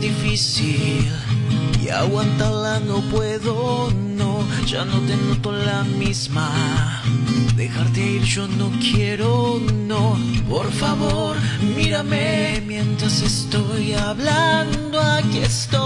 [0.02, 1.08] Difícil.
[1.80, 6.50] Y aguantarla no puedo, no, ya no te noto la misma.
[7.56, 10.18] Dejarte ir yo no quiero, no,
[10.48, 11.36] por favor,
[11.76, 15.82] mírame mientras estoy hablando, aquí estoy.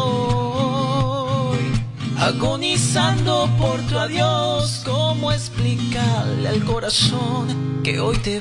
[2.18, 8.40] Agonizando por tu adiós, ¿cómo explicarle al corazón que hoy te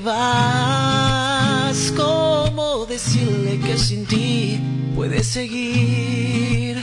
[1.95, 4.59] ¿Cómo decirle que sin ti
[4.95, 6.81] puedes seguir?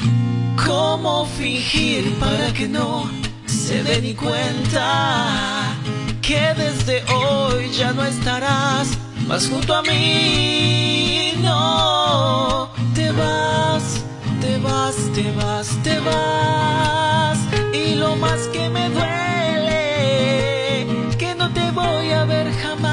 [0.66, 3.10] ¿Cómo fingir para que no
[3.46, 5.76] se dé ni cuenta
[6.20, 8.88] que desde hoy ya no estarás
[9.26, 11.32] más junto a mí?
[11.42, 14.02] No, te vas
[14.42, 17.38] te vas, te vas, te vas.
[17.72, 20.86] Y lo más que me duele,
[21.16, 22.91] que no te voy a ver jamás.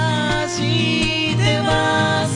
[0.57, 2.29] Te vas,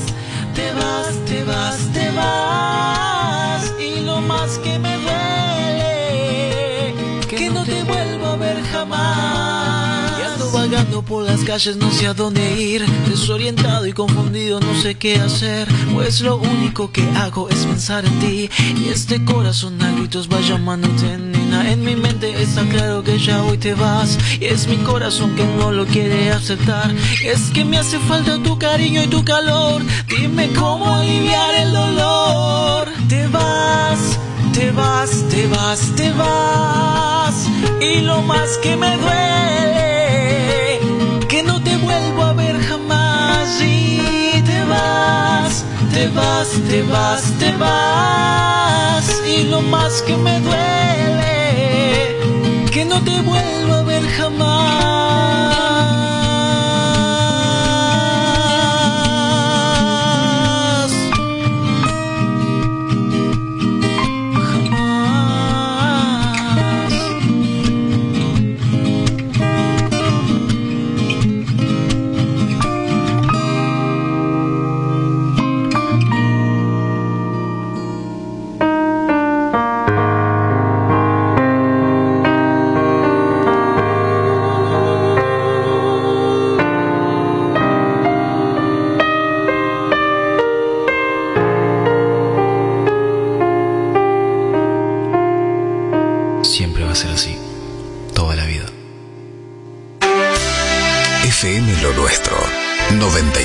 [0.53, 3.73] te vas, te vas, te vas.
[3.79, 6.93] Y lo más que me duele,
[7.27, 10.19] que no te vuelvo a ver jamás.
[10.19, 12.85] Y ando vagando por las calles, no sé a dónde ir.
[13.09, 15.67] Desorientado y confundido, no sé qué hacer.
[15.93, 18.47] Pues lo único que hago es pensar en ti.
[18.77, 21.17] Y este corazón a gritos va llamándote,
[21.61, 24.17] En mi mente está claro que ya hoy te vas.
[24.39, 26.91] Y es mi corazón que no lo quiere aceptar.
[27.23, 29.81] Es que me hace falta tu cariño y tu calor.
[30.07, 32.87] Dime cómo aliviar el dolor.
[33.07, 34.19] Te vas,
[34.53, 37.47] te vas, te vas, te vas.
[37.81, 40.79] Y lo más que me duele,
[41.27, 43.61] que no te vuelvo a ver jamás.
[43.61, 45.63] Y te vas,
[45.93, 49.21] te vas, te vas, te vas.
[49.27, 51.02] Y lo más que me duele,
[52.85, 53.92] no te vuelvo a ver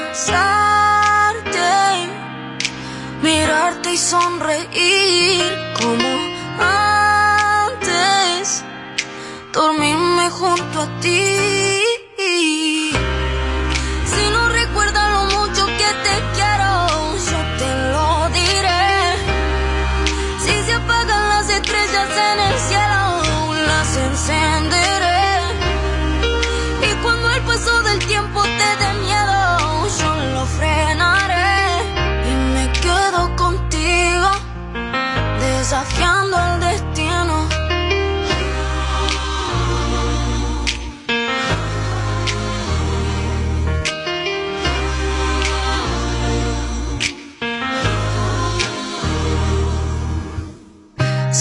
[3.21, 5.43] mirarte y sonreír
[5.79, 6.10] como
[9.61, 11.80] dormirme junto a ti.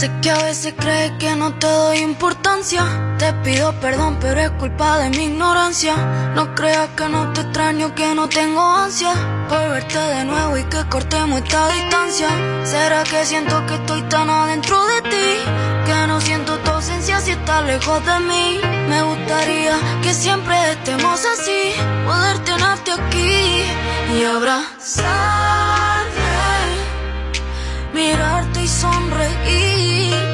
[0.00, 2.82] Sé que a veces crees que no te doy importancia.
[3.18, 5.94] Te pido perdón, pero es culpa de mi ignorancia.
[6.34, 9.12] No creas que no te extraño, que no tengo ansia
[9.46, 12.30] por verte de nuevo y que cortemos esta distancia.
[12.64, 15.30] ¿Será que siento que estoy tan adentro de ti?
[15.84, 18.58] Que no siento tu ausencia si estás lejos de mí.
[18.88, 21.74] Me gustaría que siempre estemos así,
[22.06, 23.64] poder tenerte aquí
[24.16, 25.04] y abrazarte,
[27.92, 28.49] mirarte
[28.80, 30.29] sonreír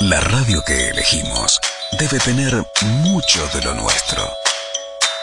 [0.00, 1.58] La radio que elegimos
[1.98, 4.28] debe tener mucho de lo nuestro.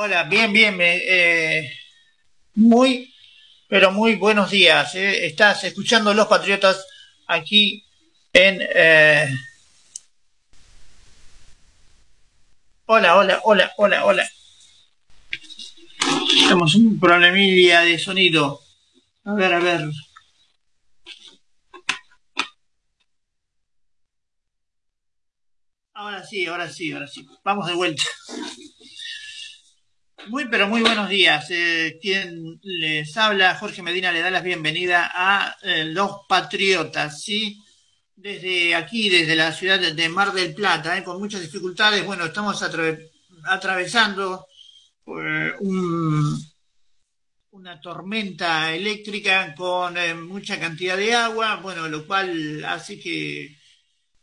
[0.00, 0.76] Hola, bien, bien.
[0.80, 1.72] Eh,
[2.54, 3.12] muy,
[3.66, 4.94] pero muy buenos días.
[4.94, 5.26] Eh.
[5.26, 6.86] Estás escuchando Los Patriotas
[7.26, 7.84] aquí
[8.32, 8.60] en...
[8.62, 9.26] Eh...
[12.86, 14.30] Hola, hola, hola, hola, hola.
[16.42, 18.60] Tenemos un problemilla de sonido.
[19.24, 19.90] A ver, a ver.
[25.92, 27.26] Ahora sí, ahora sí, ahora sí.
[27.42, 28.04] Vamos de vuelta.
[30.26, 31.46] Muy, pero muy buenos días.
[31.50, 37.62] Eh, quien les habla, Jorge Medina, le da la bienvenida a eh, Los Patriotas, ¿sí?
[38.14, 41.04] Desde aquí, desde la ciudad de Mar del Plata, ¿eh?
[41.04, 42.04] con muchas dificultades.
[42.04, 42.62] Bueno, estamos
[43.44, 44.46] atravesando
[45.06, 45.52] eh,
[47.50, 49.94] una tormenta eléctrica con
[50.26, 53.56] mucha cantidad de agua, bueno, lo cual hace que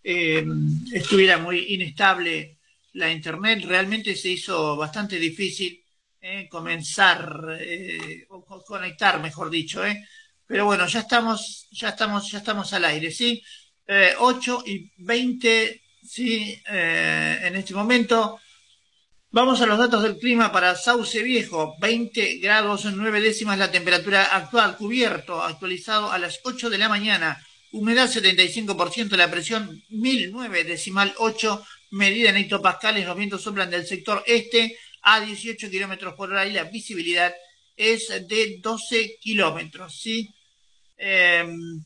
[0.04, 2.58] estuviera muy inestable
[2.94, 3.64] la internet.
[3.66, 5.85] Realmente se hizo bastante difícil
[6.27, 10.03] eh, comenzar eh, o conectar, mejor dicho, eh.
[10.48, 13.44] Pero bueno, ya estamos, ya estamos, ya estamos al aire, ¿sí?
[14.17, 16.60] 8 y 20, ¿sí?
[16.67, 18.39] en este momento.
[19.29, 24.24] Vamos a los datos del clima para Sauce Viejo, 20 grados 9 décimas la temperatura
[24.24, 27.39] actual, cubierto, actualizado a las 8 de la mañana,
[27.72, 34.24] humedad 75%, la presión 1009 decimal 8, medida en hectopascales, los vientos soplan del sector
[34.25, 37.33] este, a 18 kilómetros por hora y la visibilidad
[37.77, 40.00] es de 12 kilómetros.
[40.01, 40.33] ¿sí?
[40.97, 41.83] Em,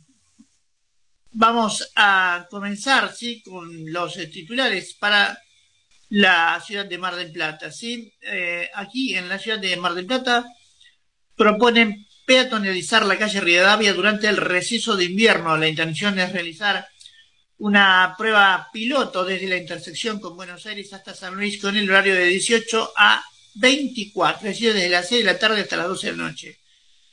[1.32, 3.42] vamos a comenzar ¿sí?
[3.44, 5.38] con los titulares para
[6.10, 7.72] la ciudad de Mar del Plata.
[7.72, 8.14] ¿sí?
[8.22, 10.46] Eh, aquí en la ciudad de Mar del Plata
[11.36, 15.58] proponen peatonalizar la calle Rivadavia durante el receso de invierno.
[15.58, 16.88] La intención es realizar
[17.60, 22.16] una prueba piloto desde la intersección con Buenos Aires hasta San Luis con el horario
[22.16, 23.24] de 18 a
[23.56, 26.58] 24, es decir, desde las 6 de la tarde hasta las 12 de la noche.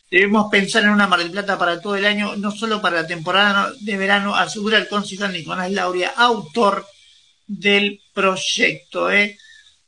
[0.08, 3.06] Debemos pensar en una Mar del Plata para todo el año, no solo para la
[3.08, 6.86] temporada de verano, asegura el concejal Nicolás Lauria, autor
[7.48, 9.10] del proyecto.
[9.10, 9.36] ¿eh?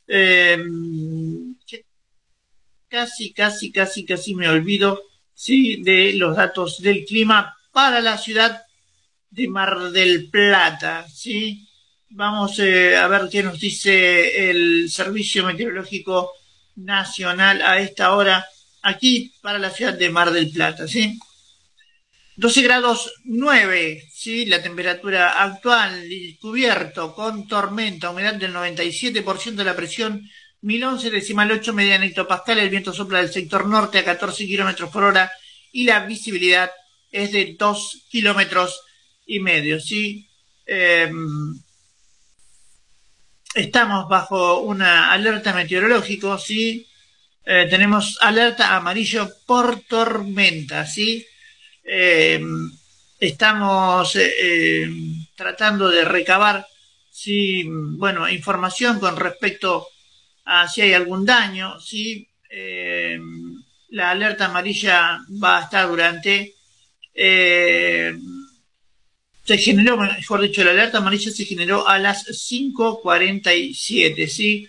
[0.07, 1.55] Em,
[2.89, 5.81] casi, casi, casi, casi me olvido ¿sí?
[5.83, 8.61] de los datos del clima para la ciudad
[9.31, 11.67] de Mar del Plata, ¿sí?
[12.09, 16.33] Vamos eh, a ver qué nos dice el Servicio Meteorológico
[16.75, 18.45] Nacional a esta hora
[18.81, 21.19] aquí para la ciudad de Mar del Plata, ¿sí?
[22.35, 24.45] 12 grados 9, ¿sí?
[24.45, 26.07] La temperatura actual,
[26.39, 30.27] cubierto con tormenta, humedad del 97% de la presión,
[30.61, 35.03] 1011 decimal 8 media hectopascal, el viento sopla del sector norte a 14 kilómetros por
[35.03, 35.31] hora
[35.71, 36.71] y la visibilidad
[37.11, 38.81] es de 2 kilómetros
[39.29, 40.27] y medio, ¿sí?
[40.65, 41.53] Em,
[43.55, 46.87] estamos bajo una alerta meteorológica, ¿sí?
[47.45, 51.25] Eh, tenemos alerta amarillo por tormenta, ¿sí?
[51.83, 52.71] Em,
[53.19, 56.65] estamos eh, em, tratando de recabar,
[57.11, 57.63] ¿sí?
[57.67, 59.87] Bueno, información con respecto
[60.45, 62.25] a si hay algún daño, ¿sí?
[63.89, 66.55] la alerta amarilla va a estar durante
[69.49, 74.67] se generó, mejor dicho, la alerta amarilla se generó a las 5.47, ¿sí?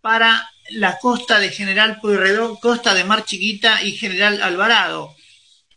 [0.00, 5.14] Para la costa de General Pueyrredón, costa de Mar Chiquita y General Alvarado.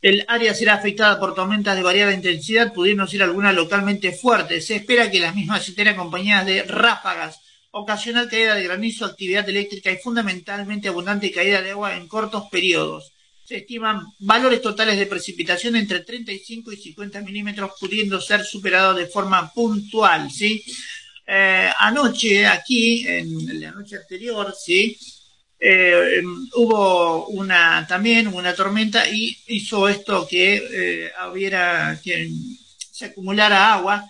[0.01, 4.65] El área será afectada por tormentas de variada intensidad, pudiendo ser algunas localmente fuertes.
[4.65, 9.91] Se espera que las mismas estén acompañadas de ráfagas, ocasional caída de granizo, actividad eléctrica
[9.91, 13.14] y fundamentalmente abundante caída de agua en cortos periodos
[13.45, 19.05] se estiman valores totales de precipitación entre 35 y 50 milímetros, pudiendo ser superados de
[19.05, 20.63] forma puntual, ¿sí?
[21.27, 24.97] Eh, anoche, aquí, en la noche anterior, ¿sí?
[25.59, 26.23] Eh,
[26.55, 32.29] hubo una también una tormenta y hizo esto que eh, hubiera que
[32.91, 34.03] se acumulara agua,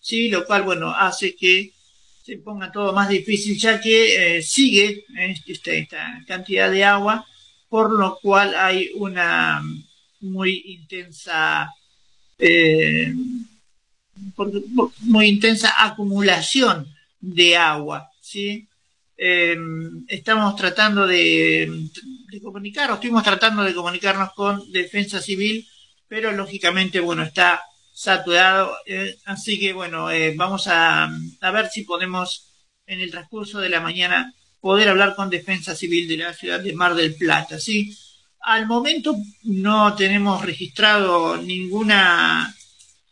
[0.00, 1.72] sí, lo cual bueno hace que
[2.24, 5.04] se ponga todo más difícil ya que sigue
[5.46, 7.26] este, esta cantidad de agua
[7.68, 9.62] por lo cual hay una
[10.20, 11.70] muy intensa
[12.38, 13.12] eh,
[15.00, 16.86] muy intensa acumulación
[17.20, 18.68] de agua ¿sí?
[19.18, 21.88] Em, estamos tratando de,
[22.42, 25.66] comunicarnos estuvimos tratando de comunicarnos con defensa civil
[26.06, 27.62] pero lógicamente bueno está
[27.94, 32.52] saturado eh, así que bueno eh, vamos a, a ver si podemos
[32.86, 36.72] en el transcurso de la mañana poder hablar con Defensa Civil de la ciudad de
[36.72, 37.58] Mar del Plata.
[37.58, 37.96] ¿sí?
[38.40, 42.54] Al momento no tenemos registrado ninguna,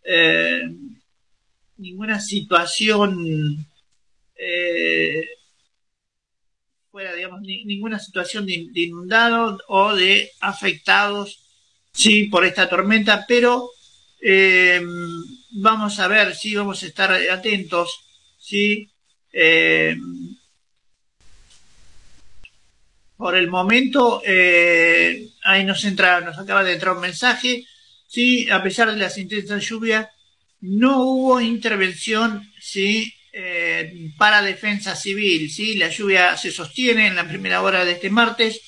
[0.05, 0.63] eh,
[1.77, 3.67] ninguna situación
[4.37, 5.27] eh,
[6.91, 11.41] fuera, digamos, ninguna situación de, inundados o de afectados
[11.93, 13.71] sí, por esta tormenta, pero
[14.21, 14.81] eh,
[15.51, 17.91] vamos a ver, sí, vamos a estar atentos,
[18.39, 18.89] sí,
[23.17, 27.67] por el momento, eh, ahí nos entra, nos acaba de entrar un mensaje,
[28.07, 30.09] sí, a pesar de las intensas lluvias,
[30.61, 37.29] no hubo intervención, sí, eh, para defensa civil, sí, la lluvia se sostiene en la
[37.29, 38.61] primera hora de este martes,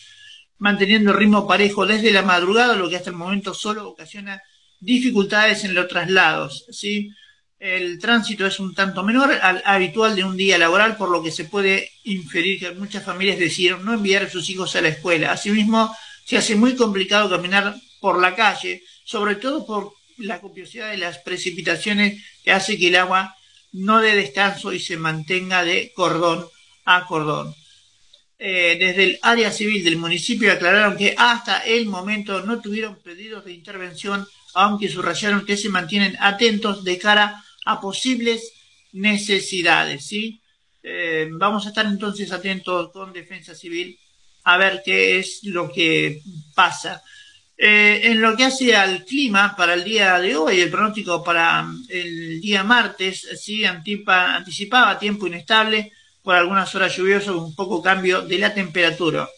[0.59, 4.43] manteniendo el ritmo parejo desde la madrugada, lo que hasta el momento solo ocasiona
[4.81, 7.11] dificultades en los traslados, sí,
[7.59, 11.31] el tránsito es un tanto menor al habitual de un día laboral, por lo que
[11.31, 15.33] se puede inferir que muchas familias decidieron no enviar a sus hijos a la escuela.
[15.33, 20.99] Asimismo, se hace muy complicado caminar por la calle, sobre todo por la copiosidad de
[20.99, 23.35] las precipitaciones que hace que el agua
[23.73, 26.47] no dé descanso y se mantenga de cordón
[26.85, 27.55] a cordón.
[28.39, 33.47] Eh, desde el área civil del municipio aclararon que hasta el momento no tuvieron pedidos
[33.47, 38.53] de intervención, aunque subrayaron que se mantienen atentos de cara a posibles
[38.93, 40.41] necesidades, ¿sí?
[40.83, 43.99] Eh, vamos a estar entonces atentos con Defensa Civil
[44.45, 46.23] a ver qué es lo que
[46.55, 47.03] pasa.
[47.59, 51.67] Eh, en lo que hace al clima para el día de hoy, el pronóstico para
[51.89, 58.39] el día martes, sí, anticipaba tiempo inestable por algunas horas lluviosas, un poco cambio de
[58.39, 59.29] la temperatura.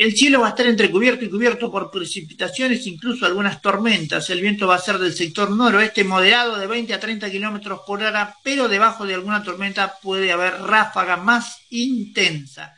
[0.00, 4.30] El cielo va a estar entrecubierto y cubierto por precipitaciones, incluso algunas tormentas.
[4.30, 8.02] El viento va a ser del sector noroeste moderado de 20 a 30 kilómetros por
[8.02, 12.74] hora, pero debajo de alguna tormenta puede haber ráfaga más intensa.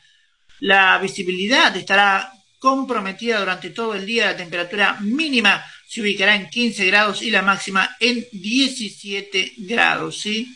[0.59, 4.27] La visibilidad estará comprometida durante todo el día.
[4.27, 10.19] La temperatura mínima se ubicará en 15 grados y la máxima en 17 grados.
[10.19, 10.53] ¿sí?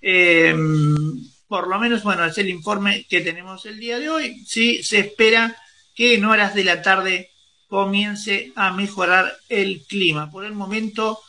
[0.00, 4.44] Em, por lo menos, bueno, es el informe que tenemos el día de hoy.
[4.44, 5.56] Sí, se espera
[5.96, 7.30] que en horas de la tarde
[7.66, 10.30] comience a mejorar el clima.
[10.30, 11.20] Por el momento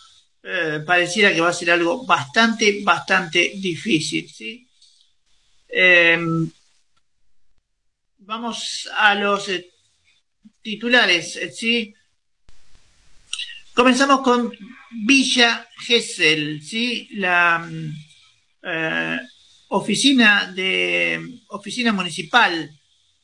[0.44, 4.30] eh, pareciera que va a ser algo bastante, bastante difícil.
[4.30, 4.68] ¿sí?
[5.70, 6.52] Em,
[8.20, 9.72] vamos a los eh,
[10.62, 11.38] titulares.
[11.38, 11.96] Eh, ¿sí?
[13.74, 14.52] Comenzamos con
[15.06, 17.08] Villa Gesell, ¿sí?
[17.14, 17.70] la
[19.70, 22.78] oficina, de, oficina municipal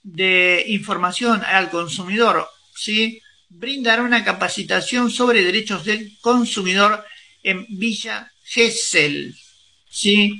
[0.03, 3.21] de información al consumidor, ¿sí?
[3.49, 7.03] brindará una capacitación sobre derechos del consumidor
[7.43, 9.35] en Villa Gesell.
[9.89, 10.39] ¿sí?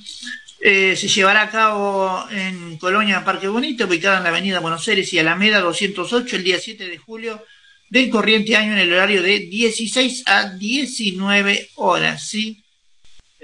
[0.60, 5.12] Eh, se llevará a cabo en Colonia Parque Bonito, ubicada en la avenida Buenos Aires
[5.14, 7.44] y Alameda 208, el día 7 de julio
[7.90, 12.28] del corriente año en el horario de 16 a 19 horas.
[12.28, 12.63] ¿sí?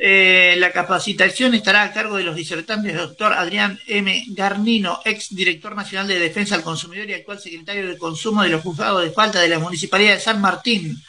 [0.02, 4.24] Eh, la capacitación estará a cargo de los disertantes doctor Adrián M.
[4.30, 8.62] Garnino, ex director nacional de Defensa al Consumidor y actual secretario de Consumo de los
[8.62, 11.04] Juzgados de Falta de la Municipalidad de San Martín.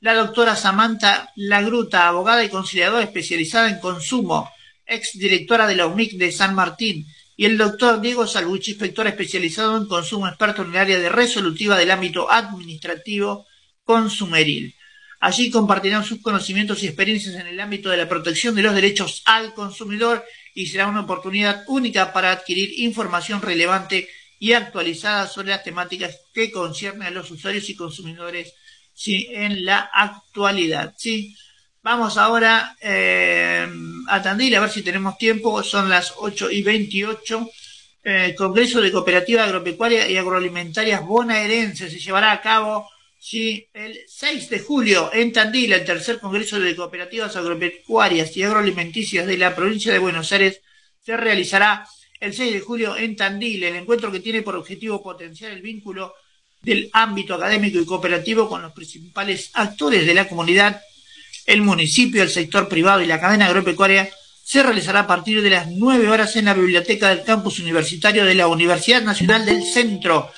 [0.00, 4.50] La doctora Samantha Lagruta, abogada y conciliadora especializada en consumo,
[4.86, 7.06] ex directora de la UMIC de San Martín.
[7.36, 11.76] Y el doctor Diego Salvucci, inspector especializado en consumo, experto en el área de resolutiva
[11.76, 13.46] del ámbito administrativo
[13.84, 14.74] consumeril.
[15.20, 19.22] Allí compartirán sus conocimientos y experiencias en el ámbito de la protección de los derechos
[19.26, 25.62] al consumidor y será una oportunidad única para adquirir información relevante y actualizada sobre las
[25.62, 28.54] temáticas que conciernen a los usuarios y consumidores
[29.06, 30.94] en la actualidad.
[30.96, 31.36] ¿sí?
[31.82, 33.68] Vamos ahora eh,
[34.08, 35.62] a Tandil a ver si tenemos tiempo.
[35.62, 37.50] Son las 8 y 28.
[38.02, 42.88] Eh, Congreso de Cooperativa Agropecuaria y Agroalimentarias Bonaerense se llevará a cabo
[43.22, 49.26] Sí, el 6 de julio en Tandil, el tercer Congreso de Cooperativas Agropecuarias y Agroalimenticias
[49.26, 50.62] de la provincia de Buenos Aires
[51.04, 51.86] se realizará
[52.18, 56.14] el 6 de julio en Tandil, el encuentro que tiene por objetivo potenciar el vínculo
[56.62, 60.80] del ámbito académico y cooperativo con los principales actores de la comunidad,
[61.44, 64.08] el municipio, el sector privado y la cadena agropecuaria,
[64.42, 68.34] se realizará a partir de las 9 horas en la biblioteca del campus universitario de
[68.34, 70.32] la Universidad Nacional del Centro,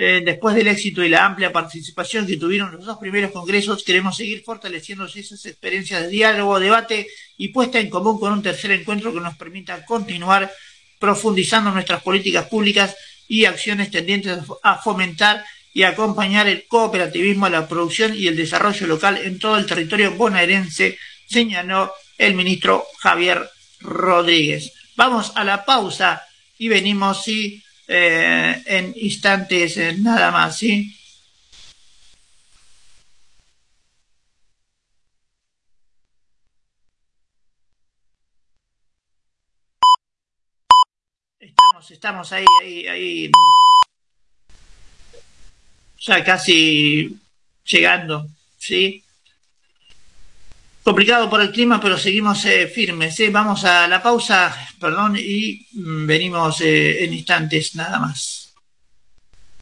[0.00, 4.16] eh, después del éxito y la amplia participación que tuvieron los dos primeros congresos, queremos
[4.16, 9.12] seguir fortaleciendo esas experiencias de diálogo, debate y puesta en común con un tercer encuentro
[9.12, 10.52] que nos permita continuar
[11.00, 12.94] profundizando nuestras políticas públicas
[13.26, 19.18] y acciones tendientes a fomentar y acompañar el cooperativismo, la producción y el desarrollo local
[19.18, 24.72] en todo el territorio bonaerense, señaló el ministro Javier Rodríguez.
[24.94, 26.22] Vamos a la pausa
[26.56, 30.94] y venimos, sí, eh, en instantes eh, nada más, ¿sí?
[41.40, 43.30] Estamos, estamos ahí, ahí, ahí.
[46.00, 47.18] Ya casi
[47.64, 48.26] llegando,
[48.58, 49.02] ¿sí?
[50.88, 53.20] Complicado por el clima, pero seguimos eh, firmes.
[53.20, 53.28] Eh.
[53.28, 58.54] Vamos a la pausa, perdón, y mm, venimos eh, en instantes nada más.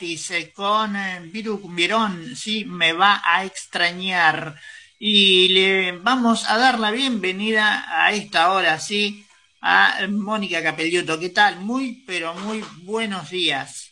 [0.04, 2.66] gratis con eh, Viru Cumbierón, ¿sí?
[2.66, 4.56] Me va a extrañar.
[5.00, 9.26] Y le vamos a dar la bienvenida a esta hora, ¿sí?
[9.62, 11.20] A Mónica Capelluto.
[11.20, 11.60] ¿Qué tal?
[11.62, 13.92] Muy, pero muy buenos días.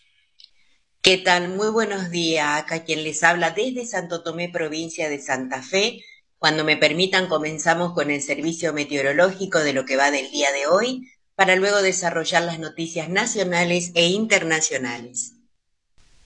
[1.02, 1.50] ¿Qué tal?
[1.50, 2.60] Muy buenos días.
[2.60, 6.04] Acá quien les habla desde Santo Tomé, provincia de Santa Fe.
[6.38, 10.68] Cuando me permitan, comenzamos con el servicio meteorológico de lo que va del día de
[10.68, 15.41] hoy, para luego desarrollar las noticias nacionales e internacionales.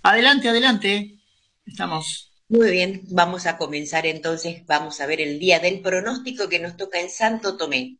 [0.07, 1.17] Adelante, adelante.
[1.65, 2.31] Estamos.
[2.47, 6.77] Muy bien, vamos a comenzar entonces, vamos a ver el día del pronóstico que nos
[6.77, 7.97] toca en Santo Tomé.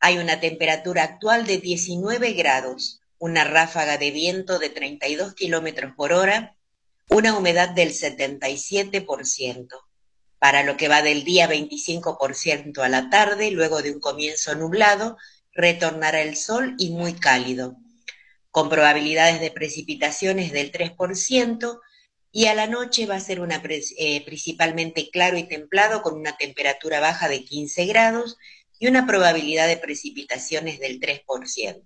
[0.00, 6.12] Hay una temperatura actual de 19 grados, una ráfaga de viento de 32 kilómetros por
[6.12, 6.56] hora,
[7.08, 9.68] una humedad del 77%.
[10.40, 15.16] Para lo que va del día 25% a la tarde, luego de un comienzo nublado,
[15.52, 17.76] retornará el sol y muy cálido,
[18.54, 21.80] con probabilidades de precipitaciones del 3%,
[22.30, 23.60] y a la noche va a ser una,
[23.98, 28.36] eh, principalmente claro y templado con una temperatura baja de 15 grados
[28.78, 31.84] y una probabilidad de precipitaciones del 3%.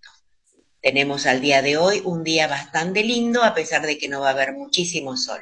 [0.82, 4.28] Tenemos al día de hoy un día bastante lindo a pesar de que no va
[4.28, 5.40] a haber muchísimo sol.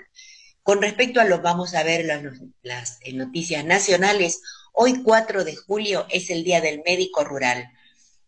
[0.62, 2.22] Con respecto a lo vamos a ver las,
[2.62, 7.72] las noticias nacionales, hoy 4 de julio es el Día del Médico Rural.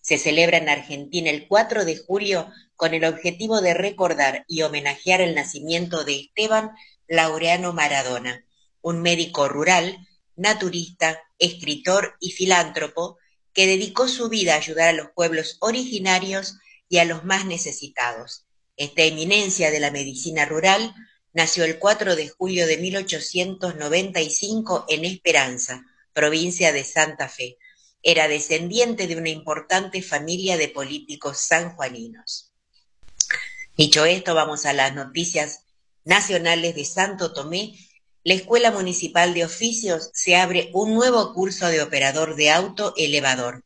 [0.01, 5.21] Se celebra en Argentina el 4 de julio con el objetivo de recordar y homenajear
[5.21, 6.71] el nacimiento de Esteban
[7.09, 8.47] Laureano Maradona,
[8.83, 9.99] un médico rural,
[10.37, 13.19] naturista, escritor y filántropo
[13.53, 16.55] que dedicó su vida a ayudar a los pueblos originarios
[16.89, 18.47] y a los más necesitados.
[18.77, 20.95] Esta eminencia de la medicina rural
[21.33, 27.57] nació el 4 de julio de 1895 en Esperanza, provincia de Santa Fe.
[28.05, 32.48] Era descendiente de una importante familia de políticos sanjuaninos.
[33.79, 35.63] Dicho esto, vamos a las noticias
[36.05, 37.79] nacionales de Santo Tomé.
[38.25, 43.65] La Escuela Municipal de Oficios se abre un nuevo curso de operador de auto elevador.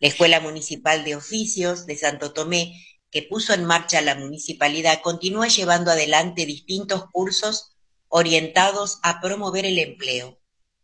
[0.00, 2.74] La Escuela Municipal de Oficios de Santo Tomé,
[3.12, 7.76] que puso en marcha la municipalidad, continúa llevando adelante distintos cursos
[8.08, 10.40] orientados a promover el empleo.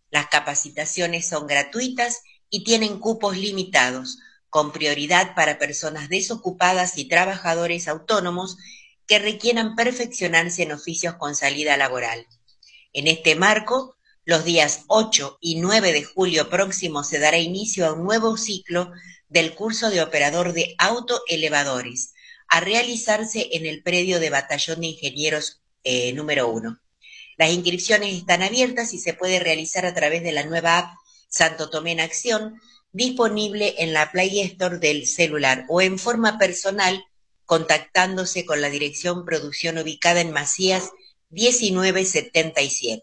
[0.09, 4.19] Las capacitaciones son gratuitas y tienen cupos limitados,
[4.51, 8.57] con prioridad para personas desocupadas y trabajadores autónomos
[9.07, 12.27] que requieran perfeccionarse en oficios con salida laboral.
[12.93, 17.93] En este marco, los días 8 y 9 de julio próximo se dará inicio a
[17.95, 18.93] un nuevo ciclo
[19.29, 22.13] del curso de operador de autoelevadores,
[22.49, 26.79] a realizarse en el predio de Batallón de Ingenieros eh, número 1.
[27.39, 30.95] Las inscripciones están abiertas y se puede realizar a través de la nueva app
[31.29, 32.61] Santo Tomé en Acción,
[32.93, 37.05] disponible en la Play Store del celular o en forma personal
[37.45, 40.91] contactándose con la dirección producción ubicada en Macías
[41.31, 43.03] 1977.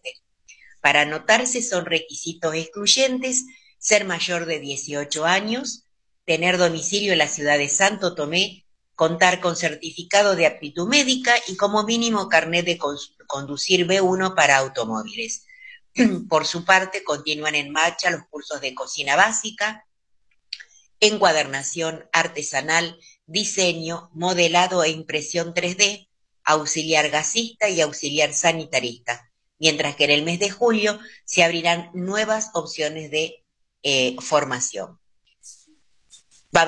[0.82, 3.44] Para anotarse son requisitos excluyentes
[3.80, 5.84] ser mayor de 18 años,
[6.26, 11.56] tener domicilio en la ciudad de Santo Tomé, contar con certificado de aptitud médica y
[11.56, 12.80] como mínimo carnet de
[13.28, 15.45] conducir B1 para automóviles.
[16.30, 19.86] Por su parte, continúan en marcha los cursos de cocina básica,
[21.00, 26.10] encuadernación artesanal, diseño, modelado e impresión 3D,
[26.44, 32.52] auxiliar gasista y auxiliar sanitarista, mientras que en el mes de julio se abrirán nuevas
[32.54, 33.44] opciones de
[33.84, 35.00] eh, formación.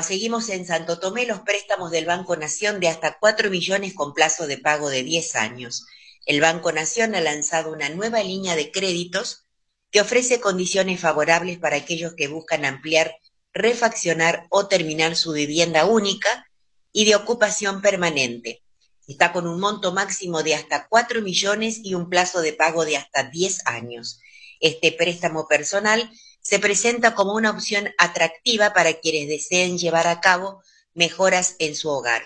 [0.04, 4.46] Seguimos en Santo Tomé los préstamos del Banco Nación de hasta 4 millones con plazo
[4.46, 5.86] de pago de 10 años
[6.28, 9.46] el Banco Nación ha lanzado una nueva línea de créditos
[9.92, 13.16] que ofrece condiciones favorables para aquellos que buscan ampliar,
[13.54, 16.46] refaccionar o terminar su vivienda única
[16.92, 18.62] y de ocupación permanente.
[19.08, 22.98] Está con un monto máximo de hasta 4 millones y un plazo de pago de
[22.98, 24.20] hasta 10 años.
[24.60, 26.12] Este préstamo personal
[26.42, 30.62] se presenta como una opción atractiva para quienes deseen llevar a cabo
[30.94, 32.26] mejoras en su hogar.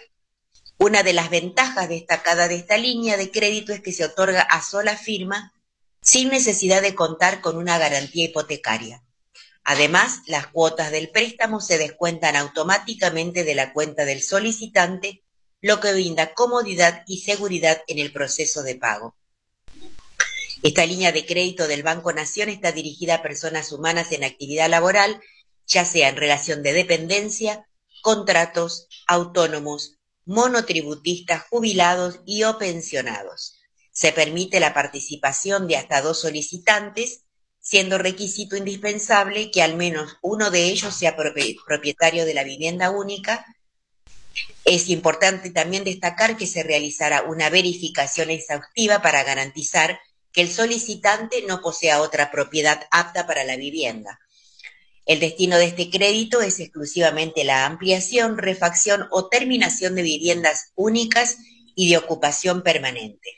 [0.81, 4.63] Una de las ventajas destacadas de esta línea de crédito es que se otorga a
[4.63, 5.53] sola firma
[6.01, 9.03] sin necesidad de contar con una garantía hipotecaria.
[9.63, 15.21] Además, las cuotas del préstamo se descuentan automáticamente de la cuenta del solicitante,
[15.61, 19.15] lo que brinda comodidad y seguridad en el proceso de pago.
[20.63, 25.21] Esta línea de crédito del Banco Nación está dirigida a personas humanas en actividad laboral,
[25.67, 27.67] ya sea en relación de dependencia,
[28.01, 29.99] contratos, autónomos,
[30.31, 33.59] monotributistas jubilados y o pensionados.
[33.91, 37.23] Se permite la participación de hasta dos solicitantes,
[37.59, 43.45] siendo requisito indispensable que al menos uno de ellos sea propietario de la vivienda única.
[44.63, 49.99] Es importante también destacar que se realizará una verificación exhaustiva para garantizar
[50.31, 54.17] que el solicitante no posea otra propiedad apta para la vivienda.
[55.11, 61.35] El destino de este crédito es exclusivamente la ampliación, refacción o terminación de viviendas únicas
[61.75, 63.29] y de ocupación permanente.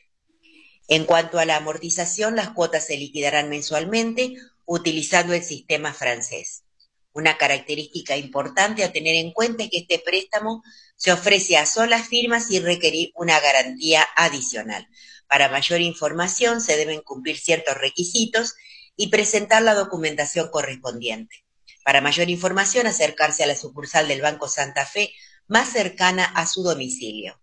[0.88, 6.64] En cuanto a la amortización, las cuotas se liquidarán mensualmente utilizando el sistema francés.
[7.12, 10.62] Una característica importante a tener en cuenta es que este préstamo
[10.96, 14.88] se ofrece a solas firmas sin requerir una garantía adicional.
[15.28, 18.54] Para mayor información se deben cumplir ciertos requisitos
[18.96, 21.43] y presentar la documentación correspondiente.
[21.84, 25.14] Para mayor información, acercarse a la sucursal del Banco Santa Fe
[25.48, 27.40] más cercana a su domicilio.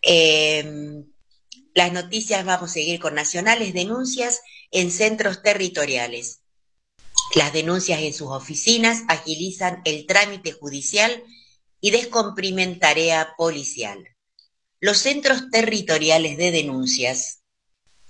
[0.00, 1.06] Em,
[1.74, 6.40] las noticias vamos a seguir con nacionales, denuncias en centros territoriales.
[7.34, 11.22] Las denuncias en sus oficinas agilizan el trámite judicial
[11.80, 14.08] y descomprimen tarea policial.
[14.80, 17.42] Los centros territoriales de denuncias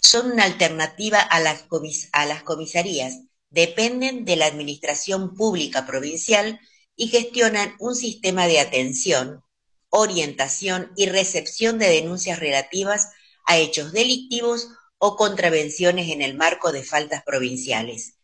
[0.01, 1.67] son una alternativa a las,
[2.13, 3.21] a las comisarías,
[3.53, 6.59] dependen de la Administración Pública Provincial
[6.97, 9.45] y gestionan un sistema de atención,
[9.91, 13.11] orientación y recepción de denuncias relativas
[13.45, 18.15] a hechos delictivos o contravenciones en el marco de faltas provinciales.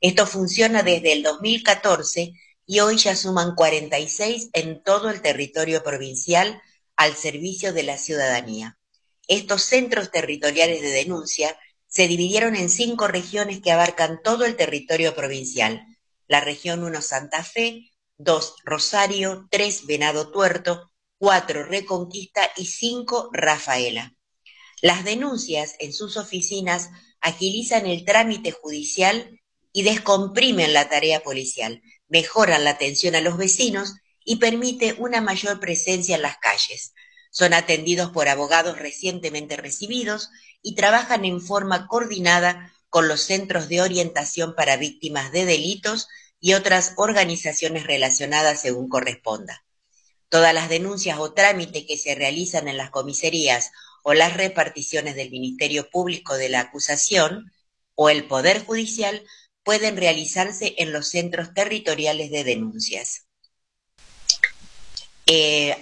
[0.00, 2.32] Esto funciona desde el 2014
[2.66, 6.62] y hoy ya suman 46 en todo el territorio provincial
[6.96, 8.78] al servicio de la ciudadanía.
[9.26, 15.14] Estos centros territoriales de denuncia se dividieron en cinco regiones que abarcan todo el territorio
[15.14, 15.86] provincial.
[16.26, 24.14] La región 1 Santa Fe, 2 Rosario, 3 Venado Tuerto, 4 Reconquista y 5 Rafaela.
[24.82, 29.40] Las denuncias en sus oficinas agilizan el trámite judicial
[29.72, 35.58] y descomprimen la tarea policial, mejoran la atención a los vecinos y permite una mayor
[35.58, 36.92] presencia en las calles.
[37.30, 40.30] Son atendidos por abogados recientemente recibidos
[40.62, 46.08] y trabajan en forma coordinada con los centros de orientación para víctimas de delitos
[46.40, 49.64] y otras organizaciones relacionadas según corresponda.
[50.28, 53.70] Todas las denuncias o trámites que se realizan en las comisarías
[54.02, 57.52] o las reparticiones del Ministerio Público de la acusación
[57.94, 59.24] o el Poder Judicial
[59.64, 63.26] pueden realizarse en los centros territoriales de denuncias.
[65.26, 65.76] Eh,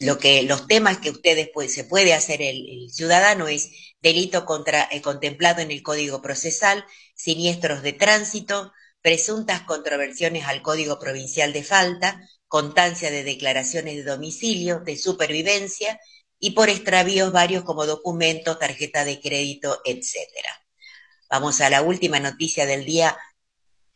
[0.00, 3.70] lo que, los temas que ustedes se puede hacer el, ciudadano es
[4.00, 6.84] delito contra, eh, contemplado en el Código Procesal,
[7.14, 8.72] siniestros de tránsito,
[9.02, 16.00] presuntas controversiones al Código Provincial de Falta, constancia de declaraciones de domicilio, de supervivencia
[16.38, 20.14] y por extravíos varios como documentos, tarjeta de crédito, etc.
[21.28, 23.16] Vamos a la última noticia del día.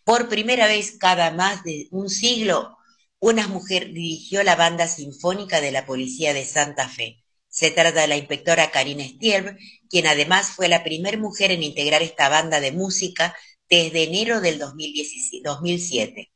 [0.05, 2.76] Por primera vez cada más de un siglo,
[3.22, 7.22] una mujer dirigió la banda sinfónica de la Policía de Santa Fe.
[7.48, 9.56] Se trata de la inspectora Karina Stierb,
[9.88, 13.36] quien además fue la primera mujer en integrar esta banda de música
[13.70, 16.32] desde enero del 2007.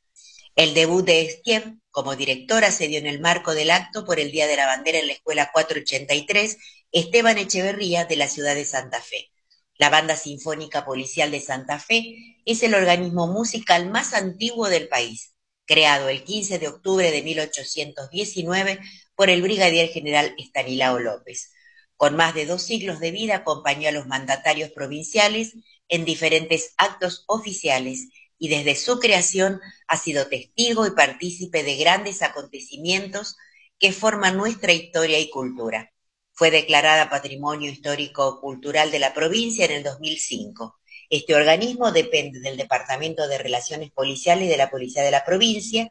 [0.55, 4.31] El debut de Stierb como directora se dio en el marco del acto por el
[4.31, 6.57] Día de la Bandera en la Escuela 483
[6.93, 9.33] Esteban Echeverría de la ciudad de Santa Fe.
[9.77, 12.15] La Banda Sinfónica Policial de Santa Fe
[12.45, 15.36] es el organismo musical más antiguo del país,
[15.67, 18.81] creado el 15 de octubre de 1819
[19.15, 21.53] por el brigadier general Estanilao López.
[21.97, 25.55] Con más de dos siglos de vida acompañó a los mandatarios provinciales
[25.89, 28.09] en diferentes actos oficiales
[28.39, 33.37] y desde su creación ha sido testigo y partícipe de grandes acontecimientos
[33.79, 35.93] que forman nuestra historia y cultura.
[36.33, 40.79] Fue declarada Patrimonio Histórico Cultural de la provincia en el 2005.
[41.11, 45.89] Este organismo depende del Departamento de Relaciones Policiales de la Policía de la provincia,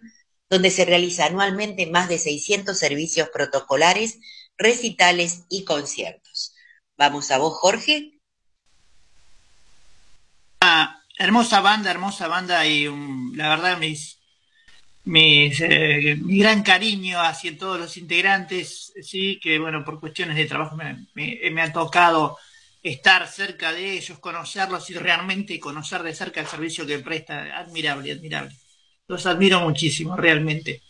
[0.49, 4.19] donde se realiza anualmente más de 600 servicios protocolares,
[4.57, 6.53] recitales y conciertos.
[6.97, 8.19] Vamos a vos, Jorge.
[10.61, 12.85] Ah, hermosa banda, hermosa banda y
[13.35, 14.19] la verdad mis,
[15.03, 20.45] mis eh, mi gran cariño hacia todos los integrantes, sí, que bueno, por cuestiones de
[20.45, 22.37] trabajo me, me, ha tocado
[22.85, 28.11] estar cerca de ellos, conocerlos y realmente conocer de cerca el servicio que presta, admirable,
[28.11, 28.55] admirable.
[29.07, 30.83] Los admiro muchísimo, realmente.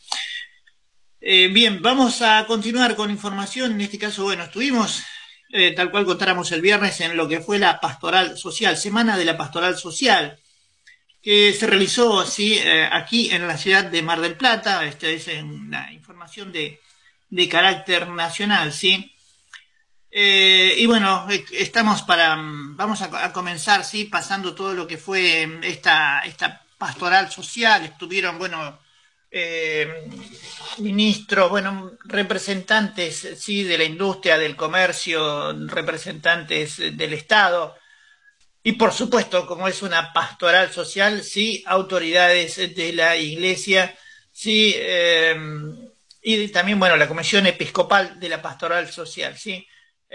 [1.22, 3.72] Eh, bien, vamos a continuar con información.
[3.72, 5.04] En este caso, bueno, estuvimos
[5.54, 9.24] eh, tal cual contáramos el viernes en lo que fue la pastoral social, Semana de
[9.24, 10.38] la Pastoral Social,
[11.22, 14.86] que se realizó así eh, aquí en la ciudad de Mar del Plata.
[14.86, 16.82] Esta es una información de,
[17.30, 19.15] de carácter nacional, ¿sí?
[20.18, 26.22] Eh, y bueno, estamos para, vamos a, comenzar, sí, pasando todo lo que fue esta,
[26.22, 27.84] esta pastoral social.
[27.84, 28.80] Estuvieron, bueno,
[29.30, 30.08] eh,
[30.78, 37.76] ministros, bueno, representantes, sí, de la industria, del comercio, representantes del Estado,
[38.64, 43.94] y por supuesto, como es una pastoral social, sí, autoridades de la Iglesia,
[44.32, 45.36] sí, eh,
[46.24, 49.68] y también, bueno, la Comisión Episcopal de la Pastoral Social, sí.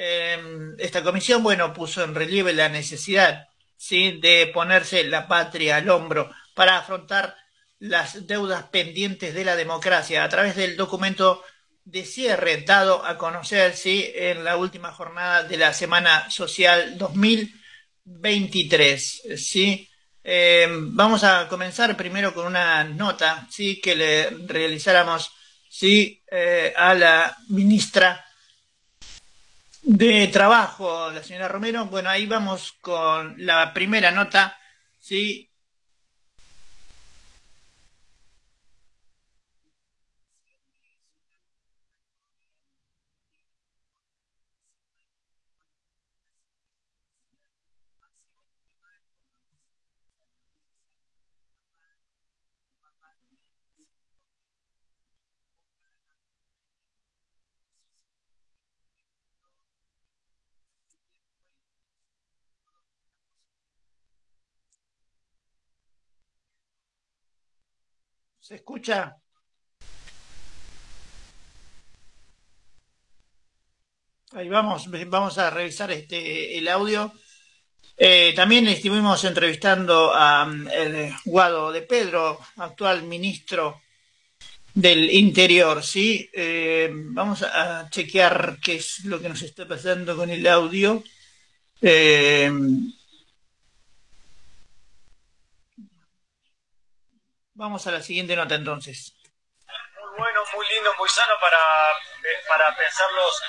[0.02, 0.38] Eh,
[0.78, 6.30] esta comisión, bueno, puso en relieve la necesidad, sí, de ponerse la patria al hombro
[6.54, 7.36] para afrontar
[7.78, 11.44] las deudas pendientes de la democracia a través del documento
[11.84, 17.60] de cierre dado a conocer, sí, en la última jornada de la Semana Social 2000
[18.04, 19.86] 23, ¿sí?
[20.24, 23.80] Eh, vamos a comenzar primero con una nota, ¿sí?
[23.80, 25.30] Que le realizáramos,
[25.68, 26.22] ¿sí?
[26.30, 28.24] Eh, a la ministra
[29.82, 31.86] de Trabajo, la señora Romero.
[31.86, 34.56] Bueno, ahí vamos con la primera nota,
[34.98, 35.49] ¿sí?
[68.50, 69.16] ¿Se escucha?
[74.32, 77.12] Ahí vamos, vamos a revisar este, el audio.
[77.96, 83.82] Eh, también estuvimos entrevistando a mm, el Guado de Pedro, actual ministro
[84.74, 86.28] del Interior, ¿sí?
[86.32, 91.04] Eh, vamos a chequear qué es lo que nos está pasando con el audio.
[91.80, 92.50] Eh,
[97.60, 99.12] Vamos a la siguiente nota entonces.
[100.00, 101.58] Muy bueno, muy lindo, muy sano para,
[102.24, 103.42] eh, para pensarlos.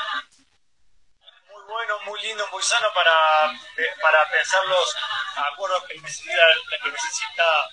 [1.50, 4.98] Muy bueno, muy lindo, muy sano para, eh, para pensar los
[5.38, 6.44] acuerdos que necesita,
[6.84, 7.70] que necesita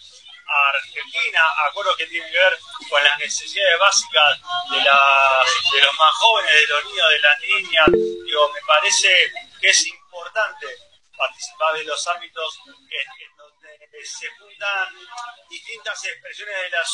[0.75, 2.57] Argentina, acuerdos que tienen que ver
[2.89, 4.39] con las necesidades básicas
[4.71, 7.87] de, la, de los más jóvenes, de los niños, de las niñas.
[8.25, 10.88] Digo, me parece que es importante
[11.19, 14.95] participar de los ámbitos en, donde se juntan
[15.51, 16.85] distintas expresiones de la,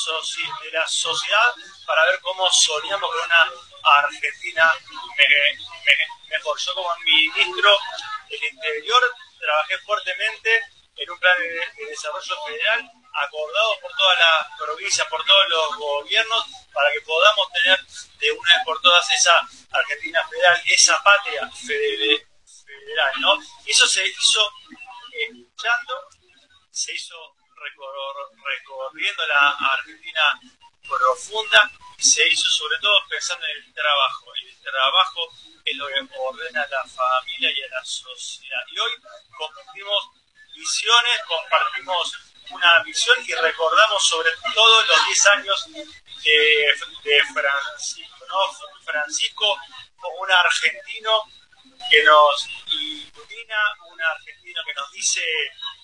[0.63, 1.55] de la sociedad
[1.87, 3.53] para ver cómo soñamos con una
[3.99, 4.73] Argentina
[6.29, 6.59] mejor.
[6.59, 7.79] Yo como ministro
[8.31, 10.65] del Interior trabajé fuertemente
[10.97, 16.47] en un plan de, desarrollo federal acordado por todas las provincias, por todos los gobiernos,
[16.73, 17.79] para que podamos tener
[18.19, 19.39] de una vez por todas esa
[19.71, 22.34] Argentina federal, esa patria federal
[23.67, 24.53] eso se hizo
[25.13, 26.09] escuchando,
[26.71, 27.37] se hizo
[28.45, 30.41] recorriendo la Argentina
[30.87, 34.27] profunda y se hizo sobre todo pensando en el trabajo.
[34.35, 35.29] El trabajo
[35.65, 38.63] es lo que ordena la familia y la sociedad.
[38.71, 38.93] Y hoy
[39.37, 40.11] compartimos
[40.55, 42.19] visiones, compartimos
[42.51, 48.83] una visión y recordamos sobre todo los 10 años de, de Francisco, ¿no?
[48.85, 49.59] Francisco
[50.21, 51.23] un argentino
[51.91, 53.57] que nos ilumina,
[53.87, 55.23] un argentino que nos dice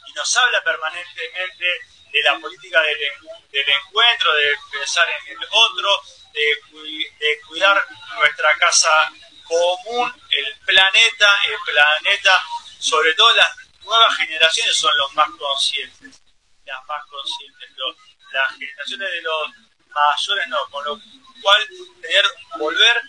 [0.07, 1.65] y nos habla permanentemente
[2.13, 7.85] de la política del, encuentro, de pensar en el otro, de, cuidar
[8.17, 9.13] nuestra casa
[9.45, 12.41] común, el planeta, el planeta,
[12.79, 16.23] sobre todo las nuevas generaciones son los más conscientes,
[16.65, 17.71] las más conscientes,
[18.33, 19.51] las generaciones de los
[19.91, 21.01] mayores no, con lo
[21.43, 21.69] cual
[22.01, 22.25] tener,
[22.59, 23.01] volver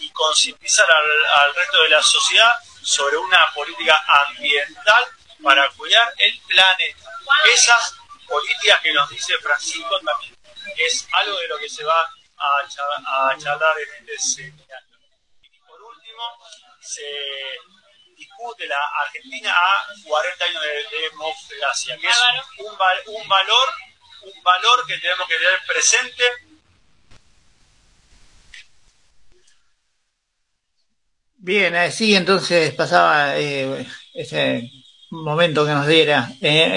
[0.00, 5.04] y concientizar al, resto de la sociedad sobre una política ambiental
[5.42, 7.10] para cuidar el planeta.
[7.46, 7.94] Esas
[8.26, 10.36] políticas que nos dice Francisco también
[10.76, 14.98] es algo de lo que se va a, charlar en este seminario.
[15.42, 16.38] Y por último,
[16.80, 17.06] se
[18.16, 22.16] discute la Argentina a 40 años de democracia, que es
[22.58, 23.68] un, un valor
[24.22, 26.49] un valor que tenemos que tener presente
[31.42, 34.70] Bien, así entonces pasaba eh, ese
[35.08, 36.68] momento que nos diera eh,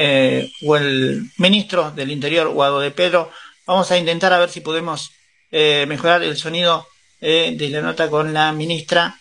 [0.46, 3.30] eh, o el ministro del Interior, Guado de Pedro.
[3.68, 5.12] Vamos a intentar a ver si podemos
[5.52, 6.88] mejorar el sonido
[7.20, 9.20] de la nota con la ministra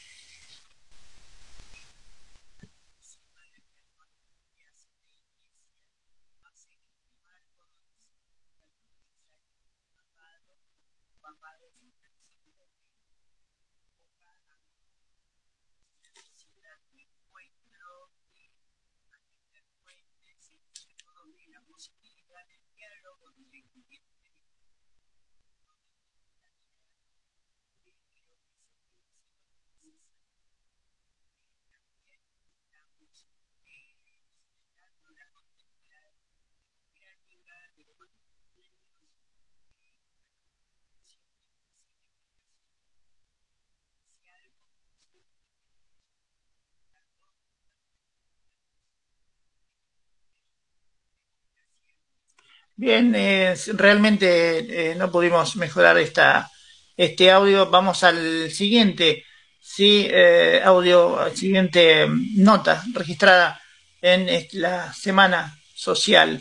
[52.85, 56.51] Bien, eh, realmente eh, no pudimos mejorar esta,
[56.97, 57.71] este audio.
[57.71, 59.25] Vamos al siguiente,
[59.61, 63.63] sí, eh, audio, siguiente nota registrada
[64.01, 66.41] en la semana social.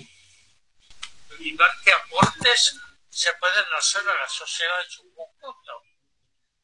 [1.37, 2.75] Y ver qué aportes
[3.07, 5.73] se pueden hacer a la sociedad en su conjunto.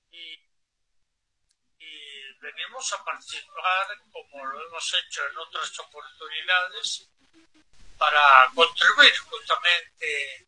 [0.09, 0.41] Y,
[1.77, 1.93] y
[2.41, 7.11] venimos a participar, como lo hemos hecho en otras oportunidades,
[7.97, 10.47] para contribuir justamente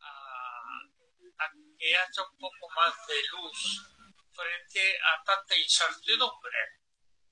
[0.00, 3.82] a, que haya un poco más de luz
[4.32, 6.58] frente a tanta incertidumbre,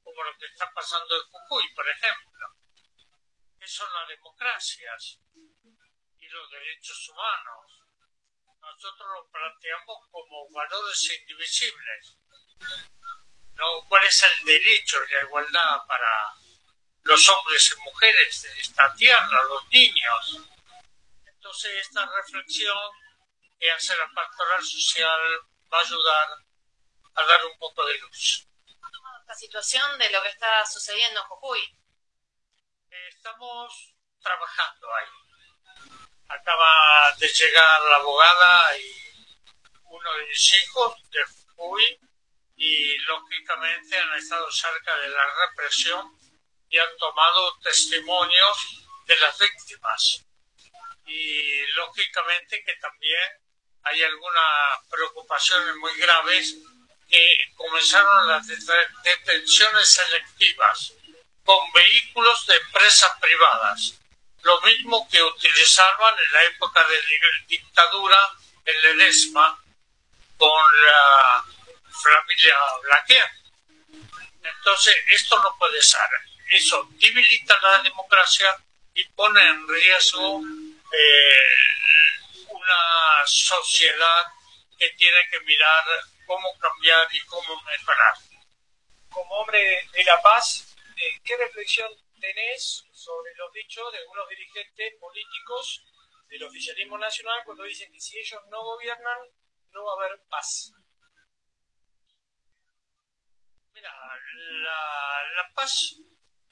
[0.03, 2.49] como lo que está pasando en Jujuy, por ejemplo.
[3.59, 5.21] ¿Qué son las democracias
[6.19, 7.83] y los derechos humanos?
[8.61, 12.19] Nosotros lo planteamos como valores indivisibles.
[13.55, 13.85] ¿No?
[13.89, 16.35] ¿Cuál es el derecho y la igualdad para
[17.07, 20.39] los hombres y mujeres de esta tierra, los niños.
[21.25, 22.77] Entonces esta reflexión
[23.59, 25.21] que hace la pastoral social
[25.73, 26.29] va a ayudar
[27.15, 28.49] a dar un poco de luz.
[29.27, 31.79] La situación de lo que está sucediendo en Jujuy.
[32.91, 35.91] Estamos trabajando ahí.
[36.29, 38.93] Acaba de llegar la abogada y
[39.85, 42.01] uno de mis hijos de Jujuy
[42.57, 46.26] y lógicamente han estado cerca de la represión
[46.79, 50.25] han tomado testimonios de las víctimas.
[51.07, 53.41] Y lógicamente que también
[53.85, 56.57] hay algunas preocupaciones muy graves
[57.09, 60.93] que comenzaron las detenciones selectivas
[61.45, 63.95] con vehículos de empresas privadas,
[64.43, 68.19] lo mismo que utilizaban en la época de la dictadura
[68.65, 69.63] en ESMA
[70.37, 71.45] con la
[71.91, 73.31] familia Blaquer.
[74.43, 76.01] Entonces, esto no puede ser
[76.51, 78.57] eso debilita la democracia
[78.95, 81.47] y pone en riesgo eh,
[82.49, 84.25] una sociedad
[84.79, 85.85] que tiene que mirar
[86.27, 88.15] cómo cambiar y cómo mejorar.
[89.11, 91.91] Como hombre de la paz, eh, ¿qué reflexión
[92.21, 95.85] tenés sobre los dichos de algunos dirigentes políticos
[96.29, 99.19] del oficialismo nacional cuando dicen que si ellos no gobiernan,
[99.73, 100.73] no va a haber paz?
[103.75, 105.97] Mira, la, la paz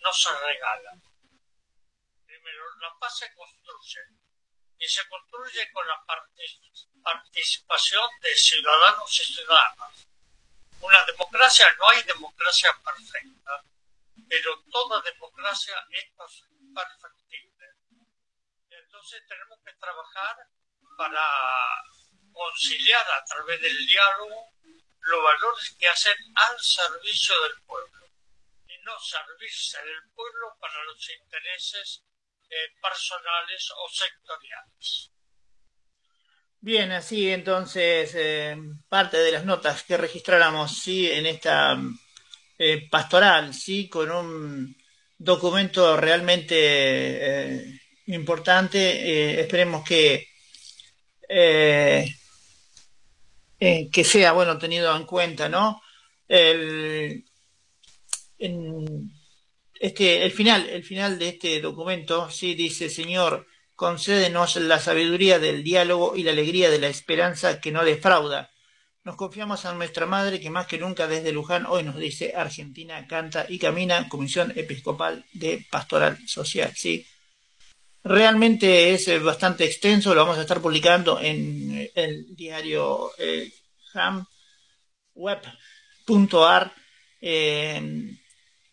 [0.05, 0.93] no se regala.
[2.27, 4.01] Primero, la paz se construye
[4.79, 6.05] y se construye con la
[7.03, 10.07] participación de ciudadanos y ciudadanas.
[10.81, 13.65] Una democracia, no hay democracia perfecta,
[14.29, 16.05] pero toda democracia es
[16.75, 17.67] perfectible.
[18.69, 20.37] Entonces tenemos que trabajar
[20.99, 21.27] para
[22.31, 24.53] conciliar a través del diálogo
[25.01, 28.04] los valores que hacen al servicio del pueblo
[28.85, 32.05] no servirse del pueblo para los intereses
[32.51, 35.11] eh, personales o sectoriales.
[36.61, 38.57] Bien, así entonces eh,
[38.89, 41.79] parte de las notas que registráramos sí en esta
[42.59, 44.77] eh, pastoral, sí con un
[45.19, 49.41] documento realmente importante.
[49.41, 50.29] esperemos que
[53.91, 55.83] que sea bueno tenido en cuenta, ¿no?
[56.29, 57.25] El,
[59.81, 65.65] este, el final, el final de este documento, sí dice, Señor, concédenos la sabiduría del
[65.65, 68.51] diálogo y la alegría de la esperanza que no defrauda.
[69.05, 73.07] Nos confiamos a nuestra Madre que más que nunca desde Luján hoy nos dice Argentina
[73.07, 76.73] canta y camina Comisión Episcopal de Pastoral Social.
[76.75, 77.07] ¿sí?
[78.03, 83.53] Realmente es eh, bastante extenso, lo vamos a estar publicando en el diario eh,
[85.15, 86.73] hamweb.ar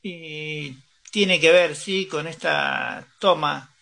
[0.02, 0.78] y
[1.12, 3.74] tiene que ver, sí, con esta toma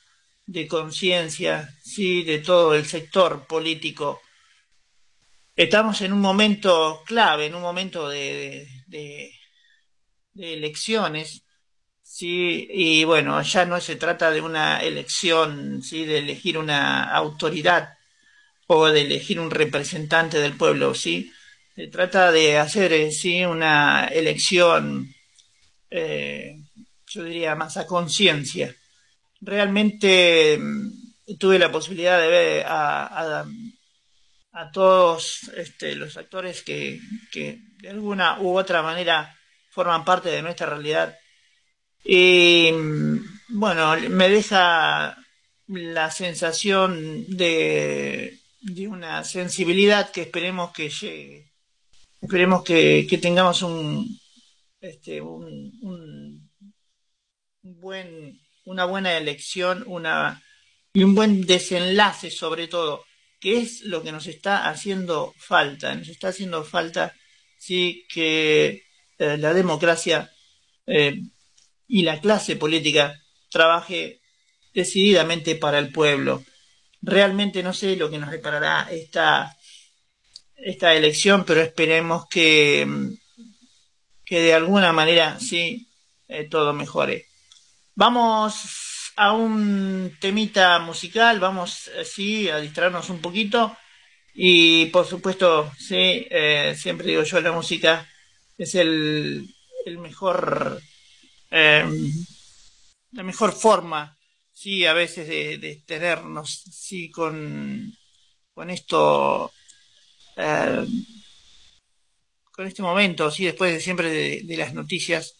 [0.46, 4.22] de conciencia, sí, de todo el sector político.
[5.56, 9.32] Estamos en un momento clave, en un momento de, de,
[10.36, 11.44] elecciones,
[12.02, 17.98] sí, y bueno, ya no se trata de una elección, sí, de elegir una autoridad
[18.68, 21.32] o de elegir un representante del pueblo, sí,
[21.76, 25.14] se trata de hacer, eh, sí, una elección
[25.90, 26.58] eh,
[27.08, 28.76] yo diría más a conciencia.
[29.42, 33.46] Realmente mm, tuve la posibilidad de ver a,
[34.52, 37.00] a, todos este, los actores que,
[37.32, 39.36] que, de alguna u otra manera
[39.70, 41.18] forman parte de nuestra realidad.
[42.04, 43.20] Y mm,
[43.50, 45.18] bueno, me deja
[45.68, 51.52] la sensación de, de una sensibilidad que esperemos que llegue.
[52.22, 54.19] Esperemos que tengamos un,
[54.82, 56.50] este, un,
[57.62, 60.42] buen, una buena elección, una
[60.94, 63.06] y un buen desenlace sobre todo,
[63.40, 65.94] que es lo que nos está haciendo falta.
[65.96, 67.14] Nos está haciendo falta,
[67.58, 68.84] sí, que
[69.18, 70.32] eh, la democracia
[70.88, 71.22] eh,
[71.88, 74.22] y la clase política trabaje
[74.74, 76.44] decididamente para el pueblo.
[77.02, 79.56] Realmente no sé lo que nos reparará esta,
[80.56, 82.86] esta elección, pero esperemos que,
[84.30, 85.90] que de alguna manera sí
[86.28, 87.26] eh, todo mejore.
[87.96, 93.76] Vamos a un temita musical, vamos sí a distraernos un poquito
[94.36, 98.08] y por supuesto, sí, eh, siempre digo yo, la música
[98.56, 99.54] es el,
[99.86, 100.80] el mejor,
[101.50, 101.86] eh,
[103.12, 104.16] la mejor forma
[104.60, 107.94] sí, a veces de, tenernos, sí, con,
[108.54, 109.54] con esto,
[110.36, 110.86] eh,
[112.60, 114.10] con este momento, sí, después de siempre
[114.44, 115.36] de, las noticias,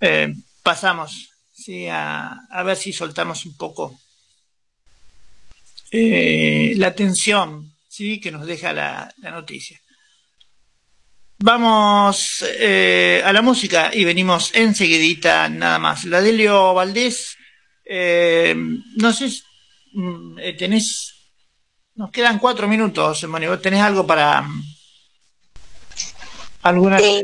[0.00, 0.32] eh,
[0.62, 1.30] pasamos,
[1.90, 3.98] a, ver si soltamos un poco
[5.90, 9.80] eh, la tensión, sí, que nos deja la, noticia.
[11.40, 16.04] Vamos a la música y venimos enseguidita nada más.
[16.04, 17.36] La Delio Valdés
[17.90, 18.54] eh,
[18.96, 19.28] no sé,
[19.94, 21.32] mm, eh, tenés,
[21.94, 23.26] nos quedan cuatro minutos,
[23.60, 24.46] tenés algo para
[26.68, 27.22] alguna, eh,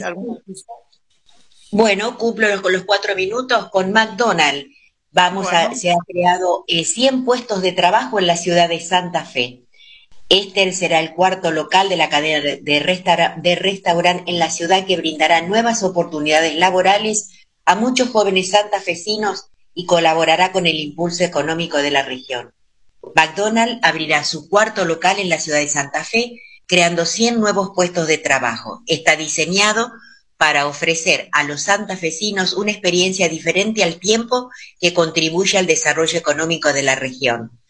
[1.70, 4.68] Bueno, cumplo los, los cuatro minutos con McDonald's.
[5.12, 9.62] Vamos a, se han creado 100 puestos de trabajo en la ciudad de Santa Fe.
[10.28, 14.96] Este será el cuarto local de la cadena de, de restaurante en la ciudad que
[14.96, 17.30] brindará nuevas oportunidades laborales
[17.64, 22.52] a muchos jóvenes santafesinos y colaborará con el impulso económico de la región.
[23.14, 26.40] McDonald's abrirá su cuarto local en la ciudad de Santa Fe,
[26.74, 28.82] creando 100 nuevos puestos de trabajo.
[28.88, 29.92] Está diseñado
[30.36, 34.50] para ofrecer a los santafesinos una experiencia diferente al tiempo
[34.80, 37.60] que contribuye al desarrollo económico de la región.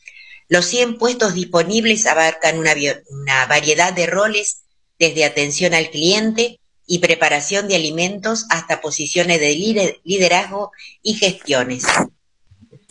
[0.49, 2.73] Los 100 puestos disponibles abarcan una,
[3.11, 4.63] una variedad de roles,
[4.99, 11.85] desde atención al cliente, y preparación de alimentos hasta posiciones de liderazgo y gestiones.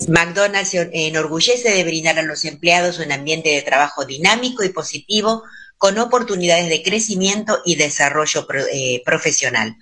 [0.08, 5.42] McDonald's se enorgullece de brindar a los empleados un ambiente de trabajo dinámico y positivo
[5.78, 9.76] con oportunidades de crecimiento y desarrollo eh, profesional.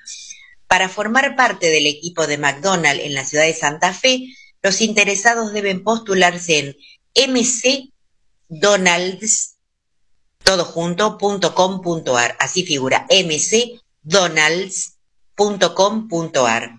[0.68, 4.28] Para formar parte del equipo de McDonald's en la ciudad de Santa Fe,
[4.62, 6.78] los interesados deben postularse
[7.14, 9.58] en mcdonalds
[12.40, 16.78] Así figura mc donalds.com.ar.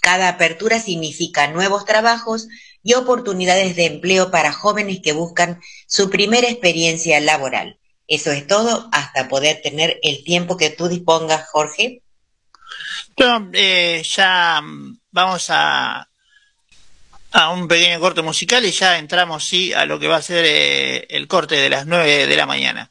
[0.00, 2.48] Cada apertura significa nuevos trabajos
[2.82, 7.77] y oportunidades de empleo para jóvenes que buscan su primera experiencia laboral.
[8.08, 12.02] Eso es todo hasta poder tener el tiempo que tú dispongas, Jorge.
[13.52, 16.08] Eh, ya mm, vamos a,
[17.32, 20.44] a un pequeño corte musical y ya entramos sí a lo que va a ser
[20.46, 22.90] eh, el corte de las nueve de la mañana.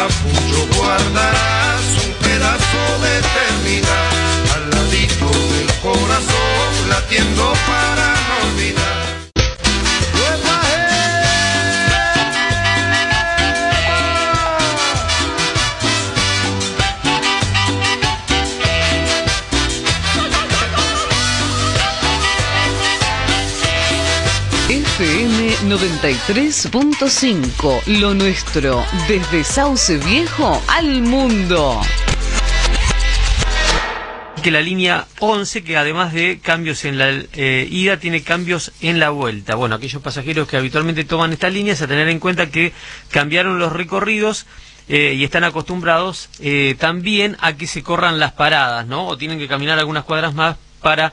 [0.00, 4.12] capullo guardarás un pedazo de eternidad
[4.54, 8.99] al ladito del corazón latiendo para no olvidar.
[25.70, 31.80] 93.5, lo nuestro, desde Sauce Viejo al mundo.
[34.42, 38.98] que la línea 11, que además de cambios en la eh, ida, tiene cambios en
[38.98, 39.54] la vuelta.
[39.54, 42.72] Bueno, aquellos pasajeros que habitualmente toman estas líneas, a tener en cuenta que
[43.12, 44.46] cambiaron los recorridos
[44.88, 49.06] eh, y están acostumbrados eh, también a que se corran las paradas, ¿no?
[49.06, 51.12] O tienen que caminar algunas cuadras más para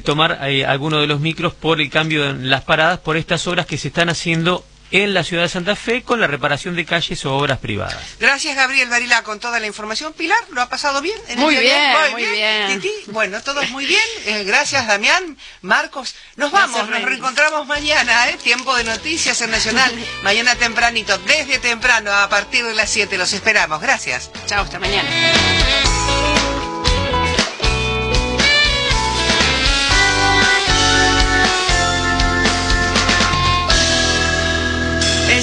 [0.00, 3.78] tomar alguno de los micros por el cambio en las paradas, por estas obras que
[3.78, 7.34] se están haciendo en la ciudad de Santa Fe con la reparación de calles o
[7.34, 7.96] obras privadas.
[8.20, 10.12] Gracias, Gabriel Barilá, con toda la información.
[10.12, 11.18] Pilar, ¿lo ha pasado bien?
[11.36, 14.02] muy, bien, muy, bien, Titi, bueno, todos muy bien.
[14.26, 16.14] Eh, gracias, Damián, Marcos.
[16.36, 18.36] Nos vamos, nos reencontramos mañana, ¿eh?
[18.42, 19.92] Tiempo de noticias en Nacional.
[20.22, 23.16] mañana tempranito, desde temprano, a partir de las 7.
[23.16, 23.80] Los esperamos.
[23.80, 24.30] Gracias.
[24.46, 25.08] Chao, hasta mañana.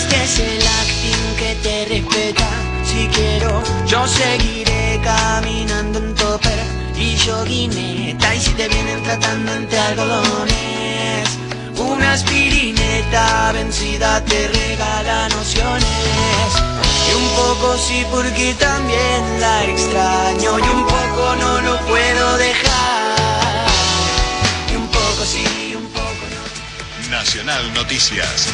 [0.10, 2.50] Este es el acting que te respeta.
[2.84, 6.60] Si quiero, yo seguiré caminando en topper
[6.96, 8.36] y yoguineta.
[8.36, 11.30] Y si te vienen tratando entre algodones,
[11.78, 16.50] una aspirineta vencida te regala nociones.
[17.08, 20.58] Y un poco sí, porque también la extraño.
[20.58, 22.69] Y un poco no lo puedo dejar.
[27.50, 28.48] Nacional Noticias.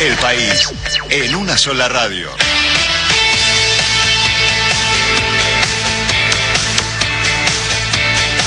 [0.00, 0.68] El país
[1.10, 2.28] en una sola radio.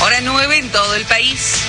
[0.02, 1.62] Hora 9 en todo el país.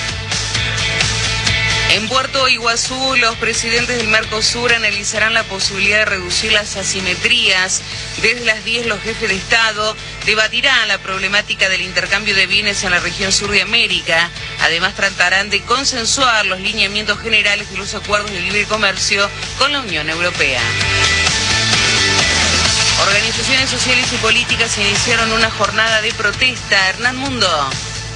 [1.91, 7.81] En Puerto Iguazú, los presidentes del Mercosur analizarán la posibilidad de reducir las asimetrías.
[8.21, 9.93] Desde las 10, los jefes de Estado
[10.25, 14.29] debatirán la problemática del intercambio de bienes en la región sur de América.
[14.61, 19.81] Además, tratarán de consensuar los lineamientos generales de los acuerdos de libre comercio con la
[19.81, 20.61] Unión Europea.
[23.05, 26.87] Organizaciones sociales y políticas iniciaron una jornada de protesta.
[26.87, 27.69] Hernán Mundo.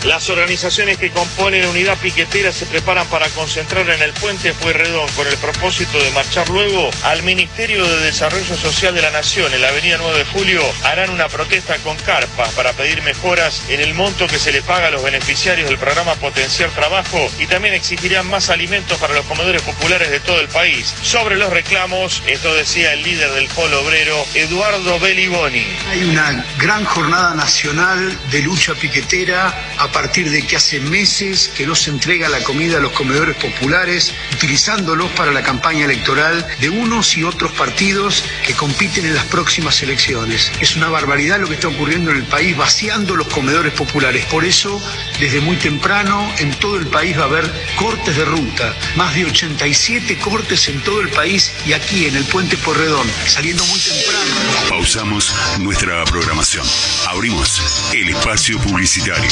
[0.06, 5.26] Las organizaciones que componen Unidad Piquetera se preparan para concentrar en el puente Pueyrredón con
[5.26, 9.70] el propósito de marchar luego al Ministerio de Desarrollo Social de la Nación en la
[9.70, 10.62] Avenida 9 de Julio.
[10.84, 14.88] Harán una protesta con carpas para pedir mejoras en el monto que se le paga
[14.88, 19.64] a los beneficiarios del programa Potenciar Trabajo y también exigirán más alimentos para los comedores
[19.64, 20.94] populares de todo el país.
[21.02, 25.66] Sobre los reclamos, esto decía el líder del Polo Obrero, Eduardo Beliboni.
[25.90, 31.66] Hay una gran jornada nacional de lucha piquetera a partir de que hace meses que
[31.66, 36.68] no se entrega la comida a los comedores populares, utilizándolos para la campaña electoral de
[36.68, 40.52] unos y otros partidos que compiten en las próximas elecciones.
[40.60, 44.26] Es una barbaridad lo que está ocurriendo en el país, vaciando los comedores populares.
[44.26, 44.82] Por eso,
[45.18, 49.24] desde muy temprano, en todo el país va a haber cortes de ruta, más de
[49.24, 54.36] 87 cortes en todo el país y aquí en el puente Porredón, saliendo muy temprano.
[54.68, 56.68] Pausamos nuestra programación.
[57.08, 57.62] Abrimos
[57.94, 59.32] el espacio publicitario.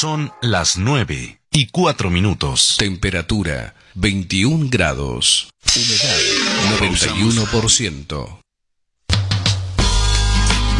[0.00, 2.76] Son las 9 y 4 minutos.
[2.78, 5.48] Temperatura 21 grados.
[5.74, 6.20] Humedad
[6.78, 8.38] 91%.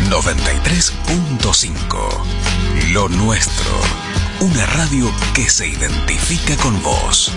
[0.08, 2.92] 93.5.
[2.92, 3.80] Lo nuestro.
[4.38, 7.32] Una radio que se identifica con vos.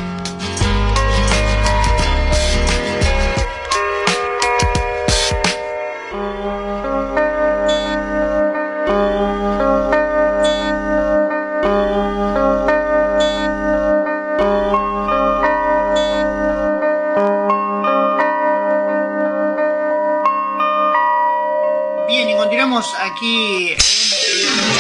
[23.22, 23.76] Aquí.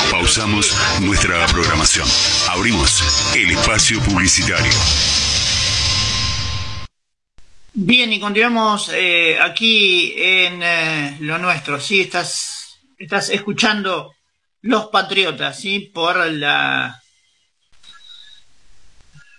[0.09, 2.07] Pausamos nuestra programación.
[2.49, 3.03] Abrimos
[3.35, 4.71] el espacio publicitario.
[7.73, 11.79] Bien, y continuamos eh, aquí en eh, lo nuestro.
[11.79, 14.13] Sí, estás, estás escuchando
[14.61, 15.91] Los Patriotas, ¿sí?
[15.93, 16.99] Por la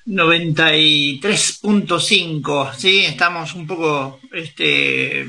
[0.07, 3.05] 93.5, ¿sí?
[3.05, 5.26] Estamos un poco este,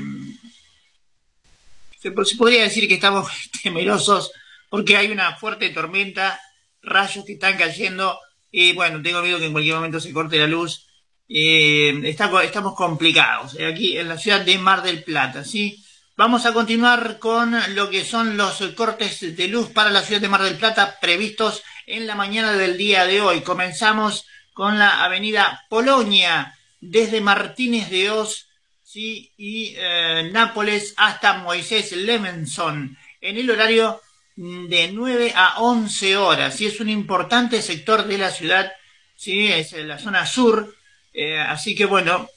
[2.04, 3.30] se, podría decir que estamos
[3.62, 4.32] temerosos
[4.68, 6.40] porque hay una fuerte tormenta,
[6.82, 8.18] rayos que están cayendo
[8.50, 10.86] y bueno, tengo miedo que en cualquier momento se corte la luz.
[11.28, 15.82] Eh, estamos complicados aquí en la ciudad de Mar del Plata, ¿sí?
[16.16, 20.28] Vamos a continuar con lo que son los cortes de luz para la ciudad de
[20.28, 23.40] Mar del Plata previstos en la mañana del día de hoy.
[23.40, 28.48] Comenzamos con la avenida Polonia desde Martínez de Oz
[28.94, 29.32] ¿sí?
[29.36, 34.00] y eh, Nápoles hasta Moisés Levenson en el horario
[34.36, 36.56] de 9 a 11 horas.
[36.56, 36.66] ¿sí?
[36.66, 38.72] Es un importante sector de la ciudad,
[39.16, 39.50] ¿sí?
[39.50, 40.76] es la zona sur.
[41.12, 42.28] Eh, así que bueno,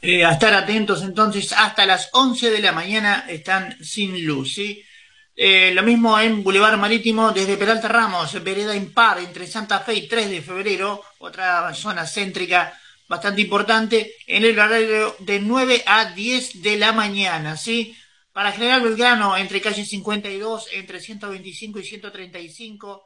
[0.00, 4.54] eh, a estar atentos entonces, hasta las 11 de la mañana están sin luz.
[4.54, 4.84] ¿sí?
[5.36, 10.30] Lo mismo en Boulevard Marítimo desde Peralta Ramos, vereda impar entre Santa Fe y 3
[10.30, 12.72] de febrero, otra zona céntrica
[13.08, 17.96] bastante importante, en el horario de 9 a 10 de la mañana, ¿sí?
[18.32, 23.02] Para General Belgrano, entre calle 52, entre 125 y 135,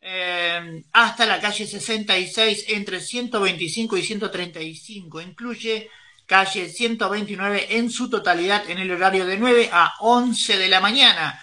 [0.00, 5.20] eh, hasta la calle 66, entre 125 y 135.
[5.20, 5.90] Incluye
[6.26, 11.38] calle 129 en su totalidad en el horario de 9 a 11 de la mañana.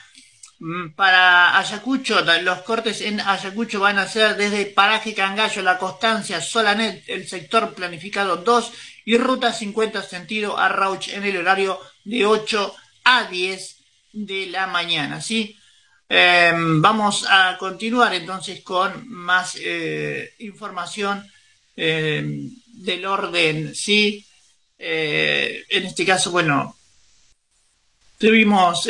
[0.60, 6.41] Mm, para Ayacucho, los cortes en Ayacucho van a ser desde Paraje Cangallo, La Constancia,
[6.41, 8.72] Solanet, el sector planificado 2
[9.05, 13.78] y Ruta 50 sentido a Rauch en el horario de 8 a 10
[14.12, 15.22] de la mañana.
[15.22, 15.57] ¿sí?
[16.10, 21.26] Em, vamos a continuar entonces con más eh, información
[21.78, 23.74] em, del orden.
[23.74, 24.26] ¿sí?
[24.78, 26.76] Eh, en este caso, bueno,
[28.18, 28.88] tuvimos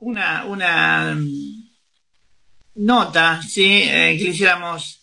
[0.00, 1.16] una, una
[2.74, 3.82] nota, ¿sí?
[3.84, 5.00] Eh, que hiciéramos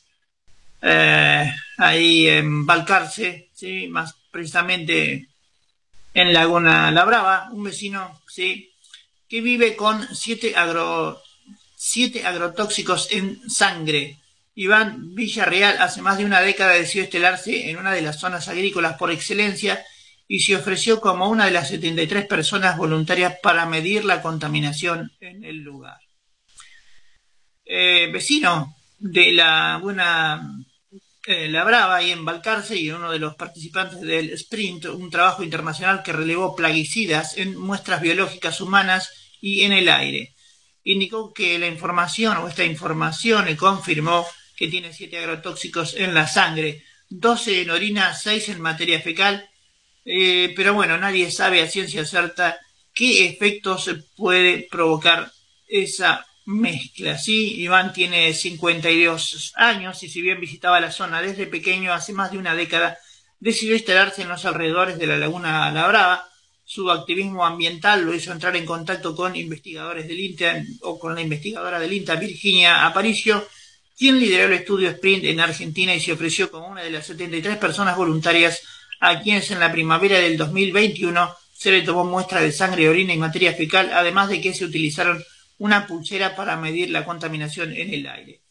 [0.82, 3.88] eh, ahí en Balcarce, ¿sí?
[3.88, 5.28] Más precisamente
[6.14, 8.72] en Laguna La Brava, un vecino, ¿sí?
[9.30, 11.22] Que vive con siete, agro,
[11.76, 14.18] siete agrotóxicos en sangre.
[14.56, 18.98] Iván Villarreal hace más de una década decidió estelarse en una de las zonas agrícolas
[18.98, 19.86] por excelencia
[20.28, 25.44] y se ofreció como una de las 73 personas voluntarias para medir la contaminación en
[25.44, 25.98] el lugar.
[27.64, 30.42] Eh, vecino de la buena
[31.26, 35.44] eh, La Brava y en Balcarce y uno de los participantes del Sprint, un trabajo
[35.44, 39.12] internacional que relevó plaguicidas en muestras biológicas humanas
[39.42, 40.34] y en el aire.
[40.84, 44.26] Indicó que la información o esta información confirmó
[44.56, 49.50] que tiene siete agrotóxicos en la sangre, 12 en orina, 6 en materia fecal
[50.10, 52.58] eh, pero bueno, nadie sabe a ciencia cierta
[52.94, 55.30] qué efectos puede provocar
[55.68, 57.18] esa mezcla.
[57.18, 57.60] ¿sí?
[57.62, 62.38] Iván tiene 52 años y si bien visitaba la zona desde pequeño, hace más de
[62.38, 62.98] una década,
[63.42, 66.30] decidió instalarse en los alrededores de la laguna La Brava.
[66.64, 71.22] Su activismo ambiental lo hizo entrar en contacto con investigadores del INTA o con la
[71.22, 73.46] investigadora del INTA, Virginia Aparicio,
[73.98, 77.58] quien lideró el estudio Sprint en Argentina y se ofreció como una de las 73
[77.58, 78.62] personas voluntarias
[79.00, 83.18] a quienes en la primavera del 2021 se le tomó muestra de sangre, orina y
[83.18, 85.24] materia fecal, además de que se utilizaron
[85.58, 88.42] una pulsera para medir la contaminación en el aire.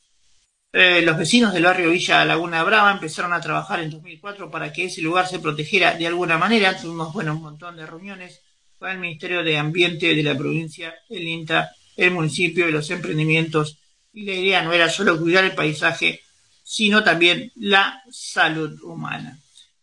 [0.72, 4.84] Eh, los vecinos del barrio Villa Laguna Brava empezaron a trabajar en 2004 para que
[4.84, 6.76] ese lugar se protegiera de alguna manera.
[6.76, 8.42] Tuvimos bueno, un montón de reuniones
[8.78, 13.78] con el Ministerio de Ambiente de la provincia, el INTA, el municipio y los emprendimientos.
[14.12, 16.20] Y la idea no era solo cuidar el paisaje,
[16.62, 19.38] sino también la salud humana.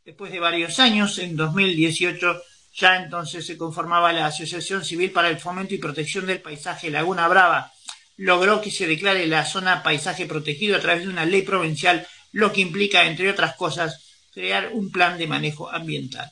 [0.06, 2.42] Después de varios años, en 2018,
[2.76, 7.30] ya entonces se conformaba la Asociación Civil para el Fomento y Protección del Paisaje Laguna
[7.30, 7.72] Brava.
[8.18, 12.52] Logró que se declare la zona paisaje protegido a través de una ley provincial, lo
[12.52, 16.30] que implica, entre otras cosas, crear un plan de manejo ambiental.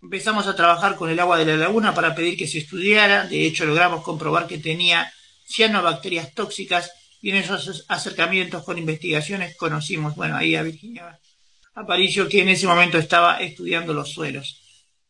[0.00, 3.44] Empezamos a trabajar con el agua de la laguna para pedir que se estudiara, de
[3.44, 5.12] hecho logramos comprobar que tenía
[5.46, 6.90] cianobacterias tóxicas
[7.20, 11.18] y en esos acercamientos con investigaciones conocimos, bueno, ahí a Virginia
[11.74, 14.60] Aparicio, que en ese momento estaba estudiando los suelos.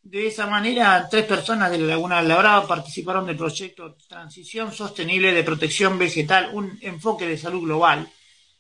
[0.02, 4.72] De esa manera, tres personas de la Laguna de la Brava participaron del proyecto Transición
[4.72, 8.08] Sostenible de Protección Vegetal, un enfoque de salud global,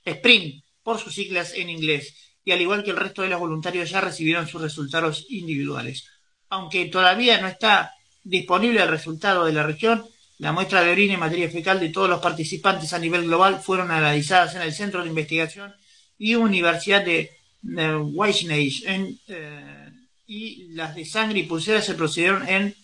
[0.06, 3.88] SPRINT, por sus siglas en inglés, y al igual que el resto de los voluntarios
[3.88, 6.06] ya recibieron sus resultados individuales.
[6.50, 10.04] Aunque todavía no está disponible el resultado de la región,
[10.38, 13.90] la muestra de orina y materia fecal de todos los participantes a nivel global fueron
[13.90, 15.74] analizadas en el Centro de Investigación
[16.18, 17.33] y Universidad de
[17.64, 18.70] de
[19.28, 19.90] eh,
[20.26, 22.74] y las de sangre y pulsera se procedieron en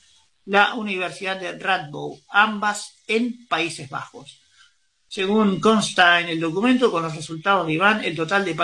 [0.46, 4.40] la Universidad de Radboud, ambas en Países Bajos.
[5.06, 8.54] Según consta en el documento, con los resultados de Iván, el total de,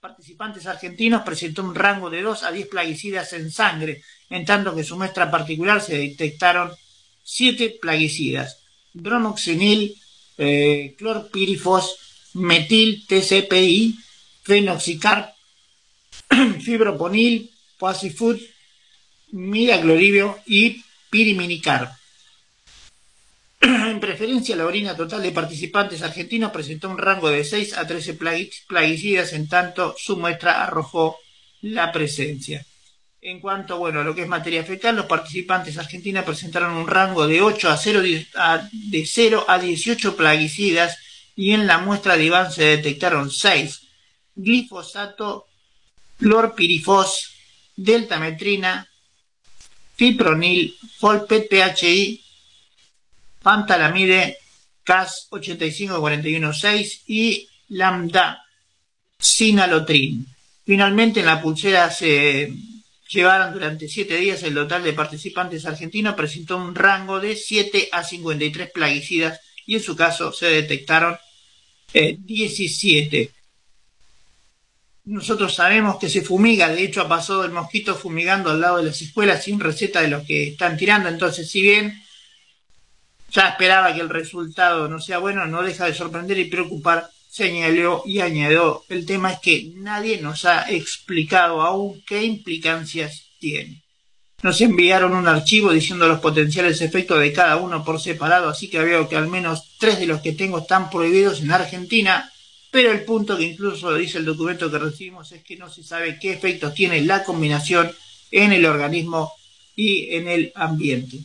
[0.00, 4.80] participantes argentinos presentó un rango de 2 a 10 plaguicidas en sangre, en tanto que
[4.80, 6.70] en su muestra particular se detectaron
[7.22, 8.62] 7 plaguicidas.
[8.92, 9.96] Bromoxenil,
[10.36, 11.96] eh, clorpirifos,
[12.34, 13.98] metil, TCPI,
[14.48, 15.28] fenoxicarp,
[16.64, 18.40] fibroponil, pasifut,
[19.32, 21.90] miracloribio y piriminicarp.
[23.60, 28.14] En preferencia, la orina total de participantes argentinos presentó un rango de 6 a 13
[28.66, 31.18] plaguicidas, en tanto su muestra arrojó
[31.60, 32.64] la presencia.
[33.20, 37.26] En cuanto bueno, a lo que es materia fecal, los participantes argentinos presentaron un rango
[37.26, 40.96] de 8 a 0, de 0 a 18 plaguicidas
[41.34, 43.87] y en la muestra de Iván se detectaron 6
[44.38, 45.46] glifosato,
[46.16, 47.34] clorpirifos,
[47.76, 48.88] deltametrina,
[49.96, 52.24] fipronil, folpet PHI,
[53.42, 54.38] pantalamide,
[54.84, 58.42] CAS 85416 y lambda
[59.18, 60.26] sinalotrin.
[60.64, 62.52] Finalmente en la pulsera se
[63.08, 68.04] llevaron durante 7 días el total de participantes argentinos presentó un rango de 7 a
[68.04, 71.18] 53 plaguicidas y en su caso se detectaron
[71.92, 73.32] 17.
[75.08, 78.82] Nosotros sabemos que se fumiga, de hecho ha pasado el mosquito fumigando al lado de
[78.82, 82.02] las escuelas sin receta de los que están tirando, entonces si bien
[83.30, 88.02] ya esperaba que el resultado no sea bueno, no deja de sorprender y preocupar, señaló
[88.04, 93.82] y añadió, el tema es que nadie nos ha explicado aún qué implicancias tiene.
[94.42, 98.80] Nos enviaron un archivo diciendo los potenciales efectos de cada uno por separado, así que
[98.80, 102.30] veo que al menos tres de los que tengo están prohibidos en Argentina,
[102.70, 106.18] pero el punto que incluso dice el documento que recibimos es que no se sabe
[106.20, 107.90] qué efectos tiene la combinación
[108.30, 109.32] en el organismo
[109.74, 111.18] y en el ambiente.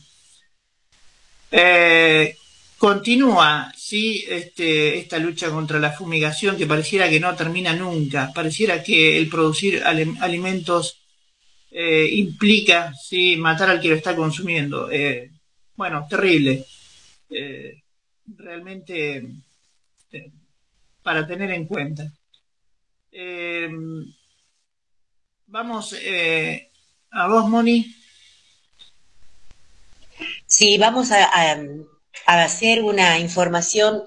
[1.51, 2.37] Eh,
[2.77, 8.81] continúa, sí, este, esta lucha contra la fumigación que pareciera que no termina nunca, pareciera
[8.81, 10.99] que el producir alimentos
[11.71, 14.89] eh, implica sí, matar al que lo está consumiendo.
[14.89, 15.29] Eh,
[15.75, 16.65] bueno, terrible.
[18.37, 19.25] Realmente
[21.03, 22.11] para tener en cuenta.
[25.47, 25.95] vamos
[27.11, 27.95] a vos, Moni.
[30.47, 31.29] Sí, vamos a,
[32.25, 34.03] a hacer una información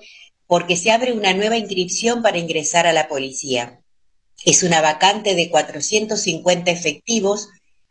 [0.46, 3.80] porque se abre una nueva inscripción para ingresar a la policía.
[4.44, 7.48] Es una vacante de 450 efectivos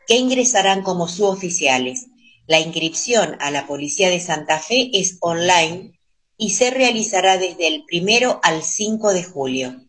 [0.08, 2.08] que ingresarán como suboficiales.
[2.48, 5.95] La inscripción a la Policía de Santa Fe es online
[6.38, 9.82] y se realizará desde el primero al 5 de julio,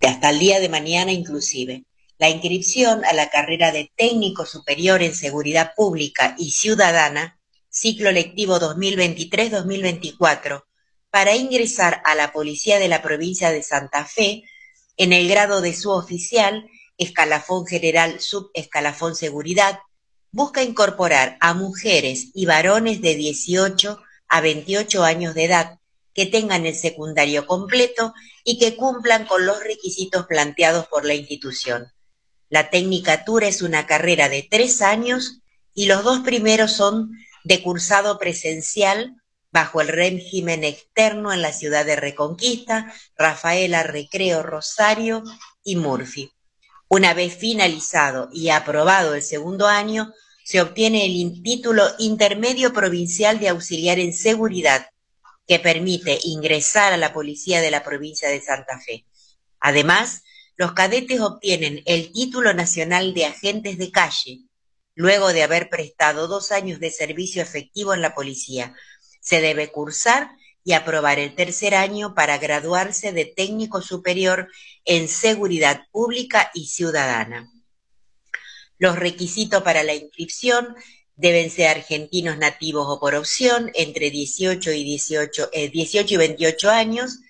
[0.00, 1.84] hasta el día de mañana inclusive.
[2.18, 8.60] La inscripción a la carrera de técnico superior en seguridad pública y ciudadana, ciclo lectivo
[8.60, 10.64] 2023-2024,
[11.10, 14.44] para ingresar a la Policía de la provincia de Santa Fe
[14.96, 16.68] en el grado de suboficial
[16.98, 19.80] escalafón general, subescalafón seguridad,
[20.30, 23.98] busca incorporar a mujeres y varones de 18
[24.28, 25.78] a 28 años de edad
[26.14, 28.14] que tengan el secundario completo
[28.44, 31.92] y que cumplan con los requisitos planteados por la institución.
[32.48, 35.40] La tecnicatura es una carrera de tres años
[35.74, 37.10] y los dos primeros son
[37.42, 39.16] de cursado presencial
[39.50, 45.22] bajo el régimen externo en la ciudad de Reconquista, Rafaela, Recreo, Rosario
[45.62, 46.32] y Murphy.
[46.88, 50.12] Una vez finalizado y aprobado el segundo año,
[50.44, 54.86] se obtiene el título intermedio provincial de auxiliar en seguridad,
[55.46, 59.06] que permite ingresar a la policía de la provincia de Santa Fe.
[59.58, 60.22] Además,
[60.56, 64.40] los cadetes obtienen el título nacional de agentes de calle,
[64.94, 68.74] luego de haber prestado dos años de servicio efectivo en la policía.
[69.20, 70.30] Se debe cursar
[70.62, 74.48] y aprobar el tercer año para graduarse de técnico superior
[74.84, 77.50] en seguridad pública y ciudadana.
[78.78, 80.74] Los requisitos para la inscripción
[81.16, 86.70] deben ser argentinos nativos o por opción entre 18 y, 18, 18 eh, y 28
[86.70, 87.20] años,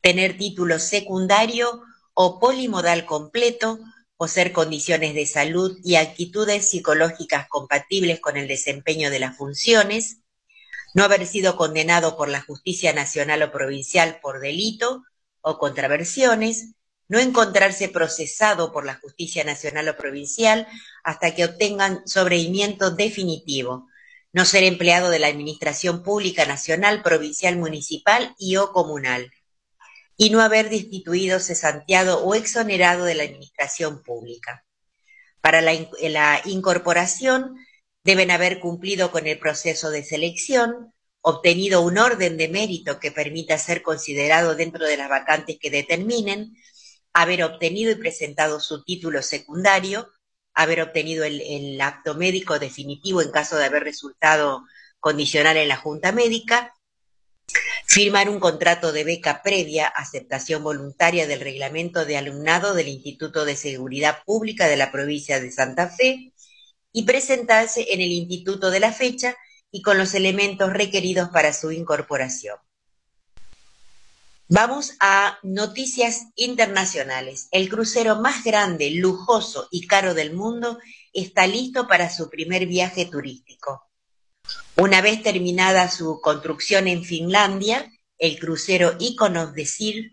[0.00, 1.82] tener título secundario
[2.14, 3.80] o polimodal completo,
[4.16, 10.18] o ser condiciones de salud y actitudes psicológicas compatibles con el desempeño de las funciones,
[10.94, 15.02] no haber sido condenado por la justicia nacional o provincial por delito
[15.40, 16.74] o contraversiones,
[17.14, 20.66] no encontrarse procesado por la justicia nacional o provincial
[21.04, 23.86] hasta que obtengan sobreimiento definitivo,
[24.32, 29.30] no ser empleado de la administración pública nacional, provincial, municipal y o comunal,
[30.16, 34.64] y no haber destituido, cesanteado o exonerado de la administración pública.
[35.40, 37.54] Para la, la incorporación
[38.02, 43.56] deben haber cumplido con el proceso de selección, obtenido un orden de mérito que permita
[43.56, 46.56] ser considerado dentro de las vacantes que determinen,
[47.14, 50.10] haber obtenido y presentado su título secundario,
[50.52, 54.64] haber obtenido el, acto médico definitivo en caso de haber resultado
[55.00, 56.74] condicional en la Junta Médica,
[57.86, 63.56] firmar un contrato de beca previa aceptación voluntaria del reglamento de alumnado del Instituto de
[63.56, 66.32] Seguridad Pública de la provincia de Santa Fe
[66.92, 69.36] y presentarse en el instituto de la fecha
[69.70, 72.56] y con los elementos requeridos para su incorporación.
[74.56, 77.48] Vamos a noticias internacionales.
[77.50, 80.78] El crucero más grande, lujoso y caro del mundo
[81.12, 83.82] está listo para su primer viaje turístico.
[84.76, 90.10] Una vez terminada su construcción en Finlandia, el crucero Icon de the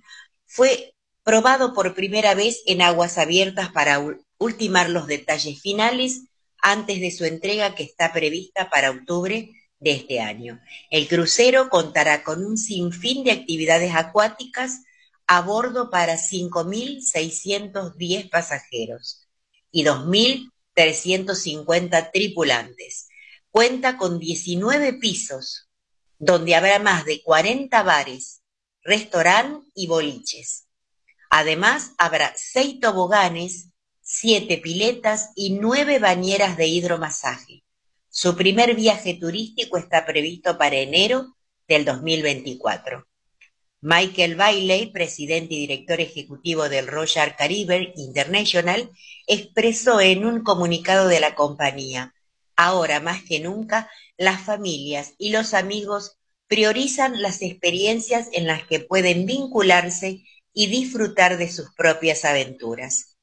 [0.47, 4.03] fue probado por primera vez en aguas abiertas para
[4.39, 6.22] ultimar los detalles finales
[6.57, 9.51] antes de su entrega que está prevista para octubre
[9.81, 10.61] de este año.
[10.89, 14.83] El crucero contará con un sinfín de actividades acuáticas
[15.27, 19.27] a bordo para 5.610 pasajeros
[19.71, 23.09] y 2.350 tripulantes.
[23.49, 25.67] Cuenta con 19 pisos,
[26.19, 28.43] donde habrá más de 40 bares,
[28.83, 30.67] restaurantes y boliches.
[31.29, 33.67] Además, habrá seis toboganes,
[34.01, 37.63] siete piletas y nueve bañeras de hidromasaje.
[38.13, 43.07] Su primer viaje turístico está previsto para enero del 2024.
[43.79, 48.91] Michael Bailey, presidente y director ejecutivo del Royal Caribbean International,
[49.27, 52.13] expresó en un comunicado de la compañía,
[52.57, 56.17] ahora más que nunca, las familias y los amigos
[56.47, 63.15] priorizan las experiencias en las que pueden vincularse y disfrutar de sus propias aventuras.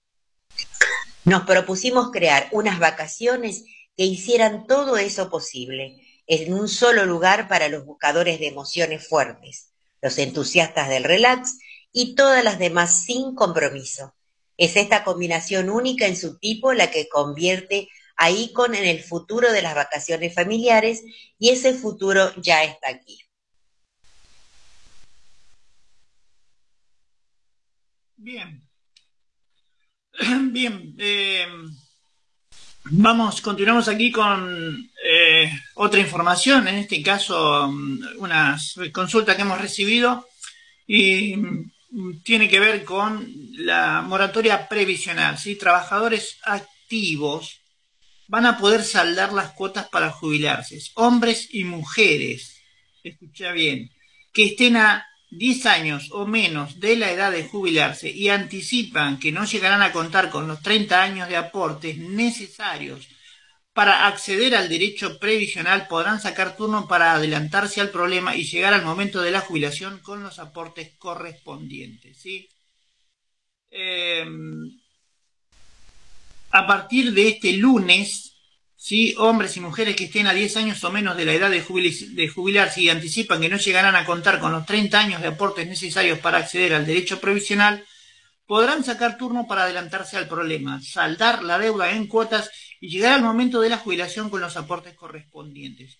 [1.26, 3.64] Nos propusimos crear unas vacaciones
[3.98, 5.96] que hicieran todo eso posible,
[6.28, 11.58] en un solo lugar para los buscadores de emociones fuertes, los entusiastas del relax
[11.92, 14.14] y todas las demás sin compromiso.
[14.56, 19.50] Es esta combinación única en su tipo la que convierte a Icon en el futuro
[19.50, 21.02] de las vacaciones familiares
[21.36, 23.18] y ese futuro ya está aquí.
[28.16, 28.62] Bien,
[30.52, 31.46] Bien, eh,
[32.90, 38.58] vamos, continuamos aquí con eh, otra información, en este caso mm, una
[38.92, 40.26] consulta que hemos recibido
[40.86, 45.38] y mm, tiene que ver con la moratoria previsional.
[45.38, 45.56] ¿sí?
[45.56, 47.60] Trabajadores activos
[48.26, 52.62] van a poder saldar las cuotas para jubilarse, hombres y mujeres,
[53.02, 53.90] escucha bien,
[54.32, 59.32] que estén a 10 años o menos de la edad de jubilarse y anticipan que
[59.32, 63.08] no llegarán a contar con los 30 años de aportes necesarios
[63.78, 68.84] para acceder al derecho previsional podrán sacar turno para adelantarse al problema y llegar al
[68.84, 72.18] momento de la jubilación con los aportes correspondientes.
[72.18, 72.48] ¿sí?
[73.70, 74.80] Em,
[76.50, 78.27] a partir de este lunes
[78.88, 79.14] ¿sí?
[79.18, 82.80] hombres y mujeres que estén a 10 años o menos de la edad de, jubilarse
[82.80, 86.38] y anticipan que no llegarán a contar con los 30 años de aportes necesarios para
[86.38, 87.84] acceder al derecho provisional,
[88.46, 92.50] podrán sacar turno para adelantarse al problema, saldar la deuda en cuotas
[92.80, 95.98] y llegar al momento de la jubilación con los aportes correspondientes.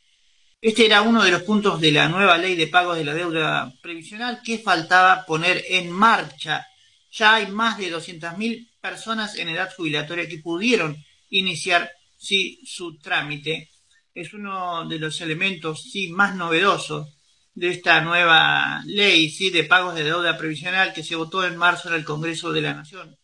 [0.59, 3.71] Este era uno de los puntos de la nueva ley de pagos de la deuda
[3.83, 6.67] previsional que faltaba poner en marcha.
[7.13, 10.97] Ya hay más de 200.000 personas en edad jubilatoria que pudieron
[11.29, 13.71] iniciar sí, su trámite
[14.13, 17.15] es uno de los elementos sí, más novedosos
[17.55, 21.89] de esta nueva ley sí, de pagos de deuda previsional que se votó en marzo
[21.89, 23.17] en el Congreso de la Nación.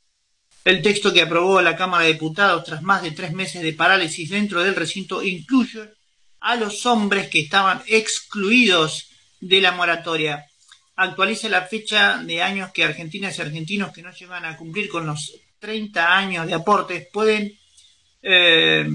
[0.65, 4.31] El texto que aprobó la Cámara de Diputados tras más de tres meses de parálisis
[4.31, 5.91] dentro del recinto incluye
[6.41, 9.09] a los hombres que estaban excluidos
[9.41, 10.47] de la moratoria.
[10.97, 15.07] Actualiza la fecha de años que argentinas y argentinos que no llegan a cumplir con
[15.07, 17.59] los 30 años de aportes pueden
[18.25, 18.89] eh,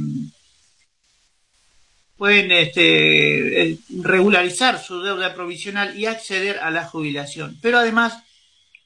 [2.17, 7.57] pueden este, regularizar su deuda provisional y acceder a la jubilación.
[7.61, 8.17] Pero además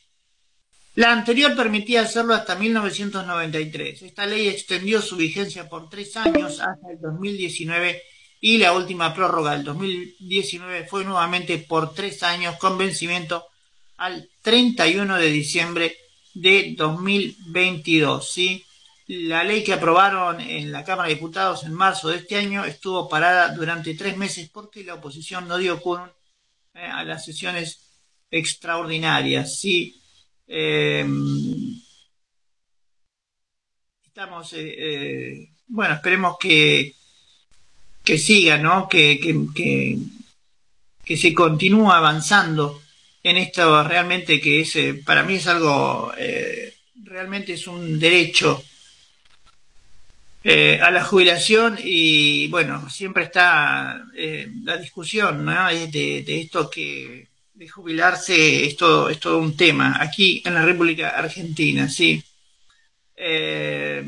[0.95, 4.01] La anterior permitía hacerlo hasta 1993.
[4.01, 8.01] Esta ley extendió su vigencia por tres años hasta el 2019
[8.39, 13.45] y la última prórroga del 2019 fue nuevamente por tres años con vencimiento
[13.97, 15.97] al 31 de diciembre
[16.33, 18.31] de 2022.
[18.31, 18.65] ¿sí?
[19.07, 23.09] La ley que aprobaron en la Cámara de Diputados en marzo de este año estuvo
[23.09, 26.07] parada durante tres meses porque la oposición no dio quórum
[26.73, 27.81] eh, a las sesiones
[28.31, 29.59] extraordinarias.
[29.59, 30.01] Sí,
[30.47, 31.05] eh,
[34.05, 36.93] estamos, eh, bueno, esperemos que,
[38.03, 38.87] que siga, ¿no?
[38.87, 39.97] Que, que,
[41.03, 42.81] que, se continúe avanzando
[43.23, 46.11] en esto realmente que es, para mí es algo,
[47.03, 48.63] realmente es un derecho
[50.47, 55.69] eh, a la jubilación y bueno, siempre está eh, la discusión ¿no?
[55.69, 61.09] de, esto que de jubilarse es todo, es todo un tema aquí en la República
[61.09, 62.21] Argentina, sí.
[63.15, 64.03] Eh,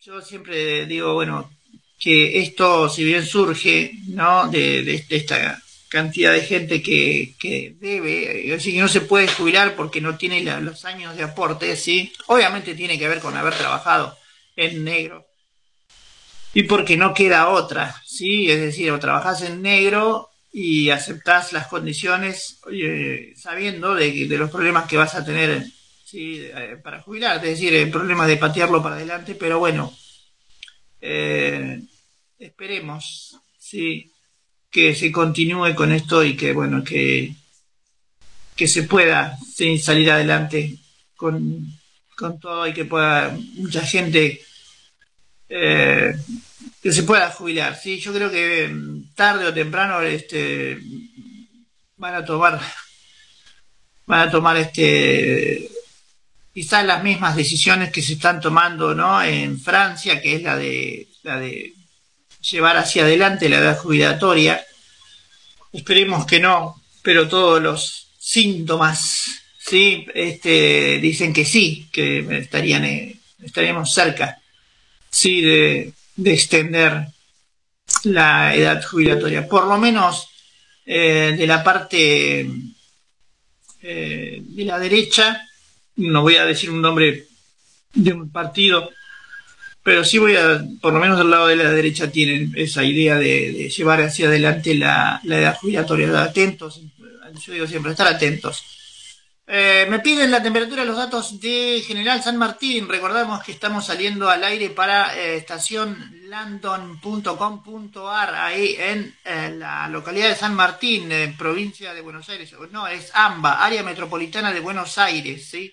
[0.00, 1.50] yo siempre digo, bueno,
[1.98, 4.48] que esto, si bien surge, ¿no?
[4.48, 10.00] De, esta cantidad de gente que, que debe, es que no se puede jubilar porque
[10.00, 12.12] no tiene los años de aporte, ¿sí?
[12.26, 14.16] Obviamente tiene que ver con haber trabajado
[14.54, 15.26] en negro.
[16.54, 18.50] Y porque no queda otra, ¿sí?
[18.50, 22.60] Es decir, o trabajas en negro y aceptás las condiciones
[23.36, 25.66] sabiendo de, de, los problemas que vas a tener
[26.02, 26.40] ¿sí?
[26.44, 29.94] Eh, para jubilarte, es decir, el problema de patearlo para adelante, pero bueno,
[30.98, 31.82] eh,
[32.38, 34.10] esperemos ¿sí?
[34.70, 37.34] que se continúe con esto y que, bueno, que,
[38.56, 39.36] que se pueda
[39.78, 40.78] salir adelante
[41.16, 41.66] con,
[42.16, 44.40] con todo y que pueda mucha gente
[45.50, 46.14] eh,
[46.86, 47.76] que se pueda jubilar.
[47.76, 50.78] Sí, yo creo que mm, tarde o temprano este
[51.96, 52.60] van a tomar
[54.06, 55.68] van a tomar este
[56.54, 59.20] quizás las mismas decisiones que se están tomando ¿no?
[59.20, 61.72] en Francia, que es la de la de
[62.40, 64.64] llevar hacia adelante la edad jubilatoria.
[65.72, 69.24] Esperemos que no, pero todos los síntomas
[69.58, 74.40] sí este dicen que sí, que estarían eh, estaríamos cerca
[75.10, 75.92] sí de,
[76.24, 77.06] extender
[78.04, 80.28] la edad jubilatoria, por lo menos
[80.84, 82.48] eh, de la parte
[83.82, 85.46] eh, de la derecha,
[85.96, 87.26] no voy a decir un nombre
[87.94, 88.90] de un partido,
[89.82, 93.16] pero sí voy a, por lo menos del lado de la derecha tienen esa idea
[93.16, 96.80] de, llevar hacia adelante la, la edad jubilatoria, atentos,
[97.44, 98.75] yo digo siempre, estar atentos
[99.48, 102.88] eh, me piden la temperatura los datos de General San Martín.
[102.88, 110.30] Recordamos que estamos saliendo al aire para eh, estación landon.com.ar, ahí en eh, la localidad
[110.30, 112.52] de San Martín, provincia de Buenos Aires.
[112.72, 115.48] No, es AMBA, área metropolitana de Buenos Aires.
[115.48, 115.72] ¿sí?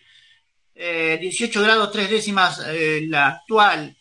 [0.76, 2.62] 18 grados 3 décimas
[3.08, 3.96] la actual.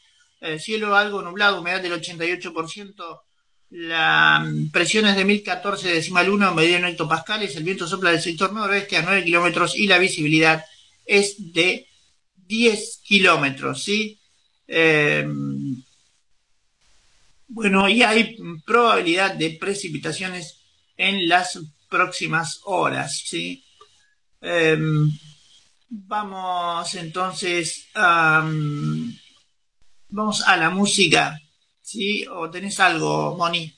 [0.59, 3.23] cielo algo nublado, humedad del 88%
[3.73, 8.53] la presión es de 1014 decimal 1 medida en hectopascales, el viento sopla del sector
[8.53, 10.63] noroeste a 9 kilómetros y la visibilidad
[11.07, 11.87] es de
[12.37, 14.21] 10 kilómetros, ¿sí?
[14.69, 15.27] Eh,
[17.49, 18.37] bueno, y hay
[18.67, 20.59] probabilidad de precipitaciones
[20.99, 21.59] en las
[21.89, 23.65] próximas horas, ¿sí?
[24.43, 24.77] Eh,
[25.89, 29.17] vamos entonces vamos
[30.47, 31.39] a la música.
[31.93, 32.27] ¿Sí?
[32.27, 33.73] ¿O tenés algo, Moni?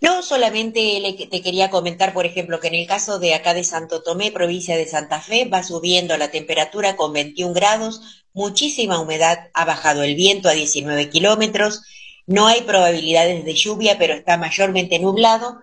[0.00, 4.02] No, solamente te quería comentar, por ejemplo, que en el caso de acá de Santo
[4.02, 9.64] Tomé, provincia de Santa Fe, va subiendo la temperatura con 21 grados, muchísima humedad, ha
[9.64, 11.82] bajado el viento a 19 kilómetros,
[12.26, 15.60] no hay probabilidades de lluvia, pero está mayormente nublado,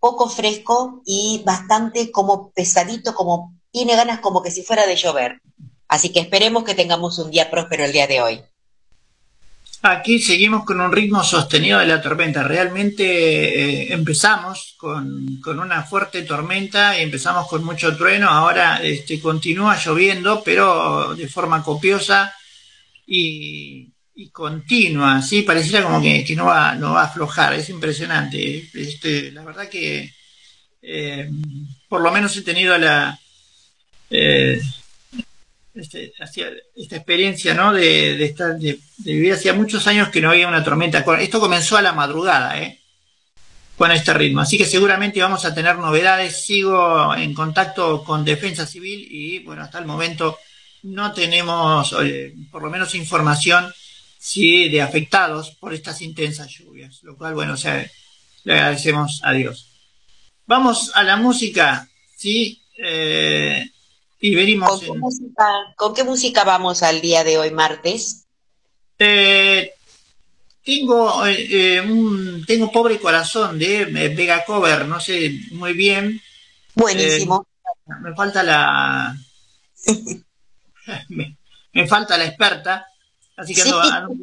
[0.00, 5.42] poco fresco y bastante como pesadito, como tiene ganas como que si fuera de llover.
[5.88, 8.44] Así que esperemos que tengamos un día próspero el día de hoy.
[9.86, 12.42] Aquí seguimos con un ritmo sostenido de la tormenta.
[12.42, 18.30] Realmente eh, empezamos con, una fuerte tormenta y empezamos con mucho trueno.
[18.30, 22.34] Ahora este, continúa lloviendo, pero de forma copiosa
[23.06, 23.92] y,
[24.32, 25.20] continua.
[25.20, 25.42] ¿sí?
[25.42, 27.52] Pareciera como que, no, va, no va a aflojar.
[27.52, 28.70] Es impresionante.
[28.72, 30.14] Este, la verdad que
[30.80, 31.30] eh,
[31.90, 33.18] por lo menos he tenido la
[34.08, 34.62] eh,
[35.74, 36.12] este,
[36.76, 37.72] esta experiencia ¿no?
[37.72, 41.04] de, estar, de, vivir hacía muchos años que no había una tormenta.
[41.20, 42.80] Esto comenzó a la madrugada, ¿eh?
[43.76, 44.40] con este ritmo.
[44.40, 46.44] Así que seguramente vamos a tener novedades.
[46.44, 50.38] Sigo en contacto con Defensa Civil y bueno, hasta el momento
[50.84, 53.72] no tenemos, eh, por lo menos, información
[54.18, 57.54] sí, de afectados por estas intensas lluvias, lo cual, bueno,
[58.44, 59.70] le agradecemos a Dios.
[60.46, 62.60] Vamos a la música, ¿sí?
[62.78, 63.66] Eh,
[64.24, 64.58] y.
[64.58, 68.26] ¿Con, qué música, ¿Con qué música vamos al día de hoy, martes?
[68.98, 69.72] Eh,
[70.64, 76.20] tengo, eh, un, tengo Pobre Corazón de Vega Cover, no sé muy bien.
[76.74, 77.46] Buenísimo.
[78.00, 79.14] me falta la.
[81.72, 82.86] me, falta la experta,
[83.36, 84.16] así que ando, ando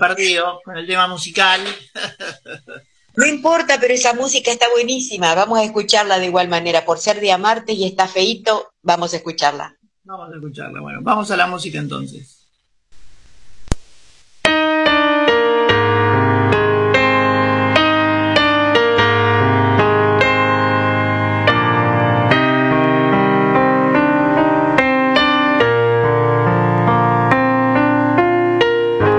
[0.00, 1.60] perdido con el tema musical.
[3.18, 5.34] No importa, pero esa música está buenísima.
[5.34, 6.84] Vamos a escucharla de igual manera.
[6.84, 9.76] Por ser de amarte y está feito, vamos a escucharla.
[10.04, 10.80] Vamos a escucharla.
[10.80, 12.46] Bueno, vamos a la música entonces.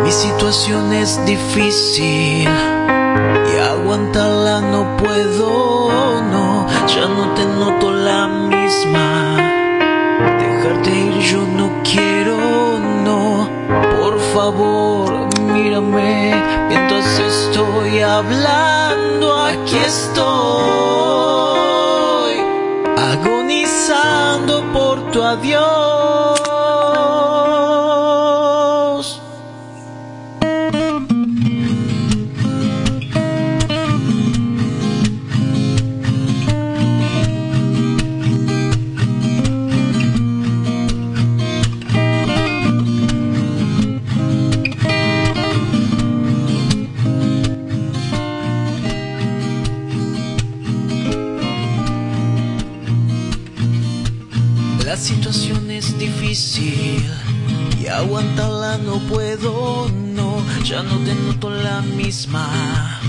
[0.05, 2.47] Mi situación es difícil
[3.59, 9.37] aguantarla no puedo, no, ya no te noto la misma.
[10.39, 12.37] Dejarte ir yo no quiero,
[13.05, 13.49] no,
[13.97, 15.29] por favor
[15.69, 16.33] mírame
[16.67, 20.19] mientras estoy hablando, aquí estoy,
[22.97, 26.58] agonizando por tu adiós.
[59.09, 63.01] Puedo, no, ya no te noto la misma.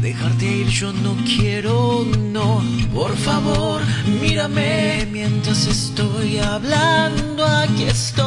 [0.00, 2.62] Dejarte ir yo no quiero, no,
[2.94, 3.80] por favor,
[4.20, 8.26] mírame mientras estoy hablando, aquí estoy.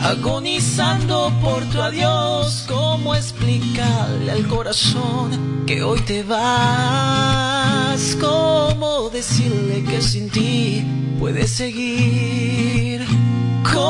[0.00, 8.16] Agonizando por tu adiós, ¿cómo explicarle al corazón que hoy te vas?
[8.20, 10.84] ¿Cómo decirle que sin ti
[11.18, 12.97] puedes seguir.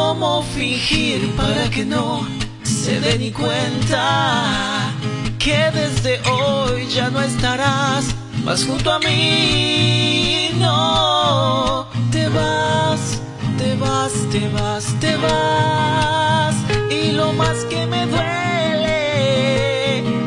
[0.00, 2.24] ¿Cómo fingir para que no
[2.62, 4.92] se dé ni cuenta
[5.40, 8.04] que desde hoy ya no estarás
[8.44, 10.50] más junto a mí?
[10.56, 13.20] No, te vas,
[13.58, 16.54] te vas, te vas, te vas.
[16.90, 19.02] Y lo más que me duele,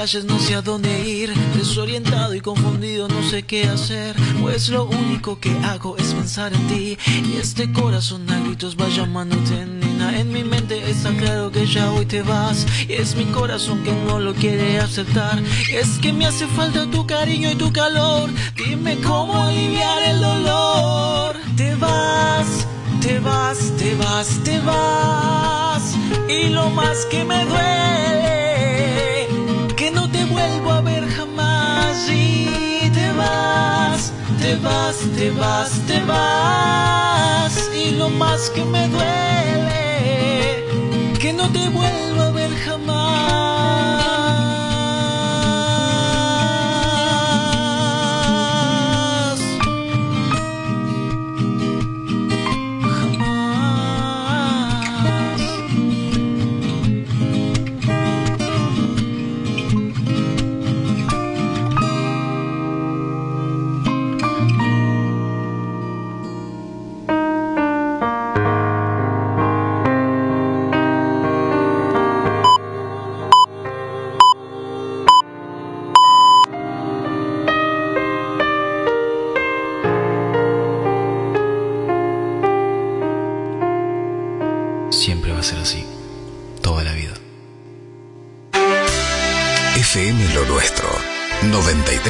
[0.00, 1.34] no sé a dónde ir.
[1.54, 4.16] Desorientado y confundido, no sé qué hacer.
[4.40, 6.98] Pues lo único que hago es pensar en ti.
[7.06, 10.18] Y este corazón a gritos va llamándote, nena.
[10.18, 12.66] En mi mente está claro que ya hoy te vas.
[12.88, 15.38] Y es mi corazón que no lo quiere aceptar.
[15.70, 18.30] Es que me hace falta tu cariño y tu calor.
[18.56, 21.36] Dime cómo aliviar el dolor.
[21.58, 22.66] Te vas,
[23.02, 25.94] te vas, te vas, te vas.
[26.26, 28.39] Y lo más que me duele
[32.12, 37.70] y te vas, te vas, te vas, te vas.
[37.74, 40.64] Y lo más que me duele
[41.18, 41.89] que no te vuelvo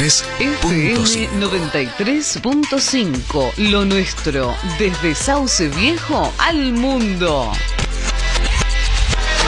[0.00, 7.52] 93.5 93.5 Lo nuestro, desde Sauce Viejo al mundo.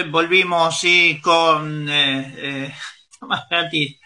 [0.09, 2.73] volvimos sí, con eh, eh,
[3.19, 3.97] Tomás gratis.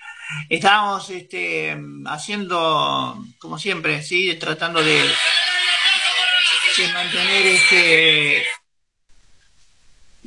[0.49, 5.03] Estábamos este, haciendo, como siempre, sí, tratando de,
[6.93, 8.43] mantener este.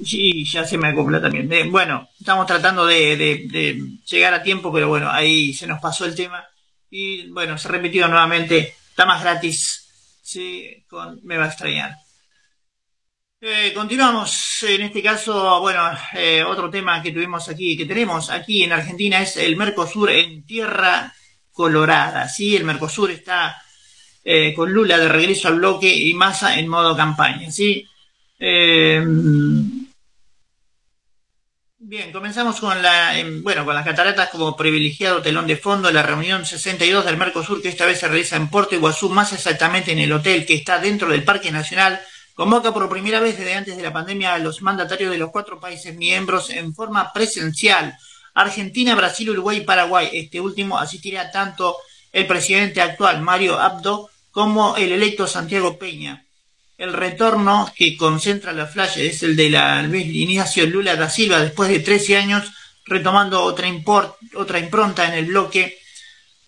[0.05, 1.49] Sí, ya se me acopla también.
[1.49, 6.15] De, bueno, estamos tratando de llegar a tiempo, pero bueno, ahí se nos pasó el
[6.15, 6.47] tema.
[6.91, 8.77] Y bueno, se ha repetido nuevamente.
[8.91, 9.89] Está más gratis.
[10.23, 11.97] Sí, con, me va a extrañar.
[13.41, 18.65] Eh, continuamos, en este caso, bueno, eh, otro tema que tuvimos aquí, que tenemos aquí
[18.65, 21.15] en Argentina es el Mercosur en tierra
[21.53, 22.57] colorada, ¿sí?
[22.57, 23.63] El Mercosur está
[24.25, 27.87] eh, con Lula de regreso al bloque y Massa en modo campaña, ¿sí?
[28.41, 29.05] Eh,
[31.79, 36.03] bien, comenzamos con la, em, bueno, con las cataratas como privilegiado telón de fondo, la
[36.03, 40.01] reunión 62 del Mercosur que esta vez se realiza en Puerto Iguazú, más exactamente en
[40.01, 42.01] el hotel que está dentro del Parque Nacional
[42.39, 45.59] convoca por primera vez desde antes de la pandemia a los mandatarios de los cuatro
[45.59, 47.99] países miembros en forma presencial.
[48.33, 50.09] Argentina, Brasil, Uruguay y Paraguay.
[50.13, 51.77] Este último asistirá tanto
[52.13, 56.27] el presidente actual, Mario Abdo, como el electo Santiago Peña.
[56.77, 61.69] El retorno que concentra la flash es el de la Ignacio Lula da Silva después
[61.69, 62.53] de 13 años
[62.85, 65.77] retomando otra, impronta en el bloque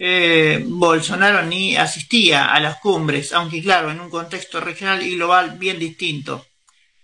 [0.03, 5.59] eh, Bolsonaro ni asistía a las cumbres, aunque claro, en un contexto regional y global
[5.59, 6.47] bien distinto.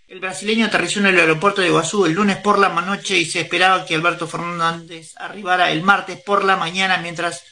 [0.07, 3.41] El brasileño aterrizó en el aeropuerto de Guazú el lunes por la noche y se
[3.41, 7.43] esperaba que Alberto Fernández arribara el martes por la mañana mientras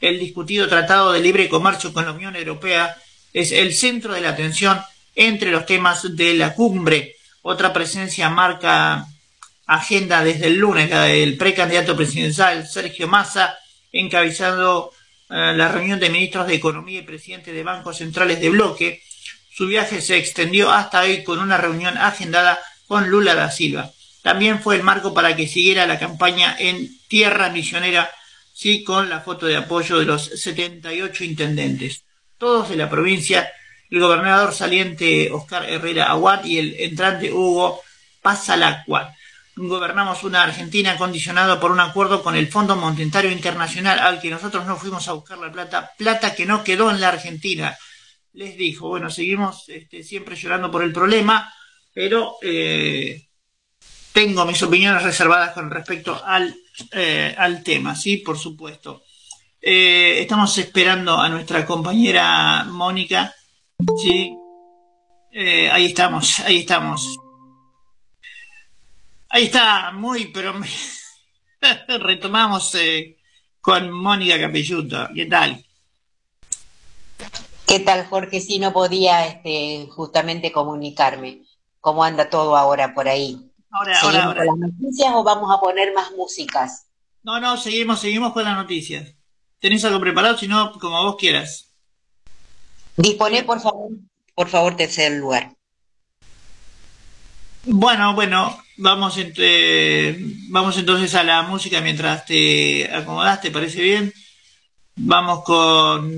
[0.00, 2.96] el discutido Tratado de Libre Comercio con la Unión Europea
[3.32, 4.80] es el centro de la atención
[5.16, 7.16] entre los temas de la cumbre.
[7.40, 9.04] Otra presencia marca
[9.66, 13.58] agenda desde el lunes, la del precandidato presidencial Sergio Massa,
[13.92, 14.92] encabezando
[15.30, 19.02] eh, la reunión de ministros de Economía y presidente de bancos centrales de bloque.
[19.50, 22.58] Su viaje se extendió hasta hoy con una reunión agendada
[22.88, 23.90] con Lula da Silva.
[24.22, 28.10] También fue el marco para que siguiera la campaña en Tierra Misionera,
[28.54, 32.04] sí, con la foto de apoyo de los 78 intendentes,
[32.38, 33.52] todos de la provincia,
[33.90, 37.82] el gobernador saliente Oscar Herrera Aguad y el entrante Hugo
[38.22, 39.14] Pasalacua
[39.56, 44.66] gobernamos una Argentina condicionada por un acuerdo con el Fondo Monetario Internacional al que nosotros
[44.66, 47.76] no fuimos a buscar la plata, plata que no quedó en la Argentina.
[48.32, 51.52] Les dijo, bueno, seguimos este, siempre llorando por el problema,
[51.92, 53.28] pero eh,
[54.12, 56.54] tengo mis opiniones reservadas con respecto al,
[56.92, 59.02] eh, al tema, sí, por supuesto.
[59.60, 63.34] Eh, estamos esperando a nuestra compañera Mónica,
[64.00, 64.34] sí.
[65.70, 67.21] ahí estamos, ahí estamos.
[69.34, 70.52] Ahí está, muy, pero
[72.00, 73.16] retomamos eh,
[73.62, 75.08] con Mónica Capelluto.
[75.14, 75.64] ¿Qué tal?
[77.66, 78.42] ¿Qué tal, Jorge?
[78.42, 81.44] Sí, no podía este, justamente comunicarme.
[81.80, 83.50] ¿Cómo anda todo ahora por ahí?
[83.70, 84.44] Ahora, ahora, ahora.
[84.44, 86.88] con las noticias o vamos a poner más músicas?
[87.22, 89.14] No, no, seguimos, seguimos con las noticias.
[89.60, 90.36] ¿Tenés algo preparado?
[90.36, 91.72] Si no, como vos quieras.
[92.98, 93.92] Dispone, por favor,
[94.34, 95.56] por favor, tercer lugar.
[97.64, 100.16] Bueno, bueno, vamos, entre,
[100.48, 104.12] vamos entonces a la música mientras te acomodas, ¿te parece bien?
[104.96, 106.12] Vamos con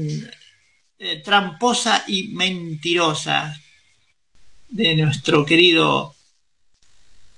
[0.99, 3.55] eh, Tramposa y Mentirosa
[4.71, 6.15] de nuestro querido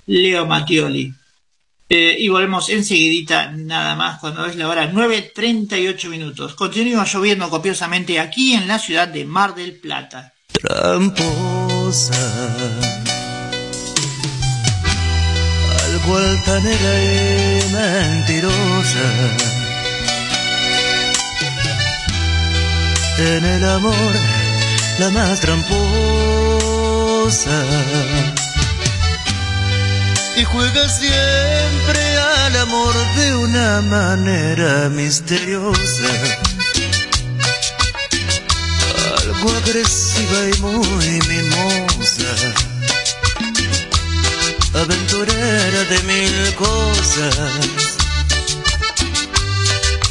[0.06, 1.12] Leo Mattioli.
[1.88, 6.54] Eh, y volvemos enseguidita, nada más, cuando es la hora 9.38 minutos.
[6.54, 10.32] Continúa lloviendo copiosamente aquí en la ciudad de Mar del Plata.
[10.52, 12.16] Tramposa
[16.06, 19.08] cual altanera y mentirosa.
[23.18, 24.14] En el amor,
[24.98, 25.74] la más tramposa.
[30.36, 36.10] Y juega siempre al amor de una manera misteriosa.
[39.22, 42.65] Algo agresiva y muy mimosa
[44.77, 47.36] aventurera de mil cosas,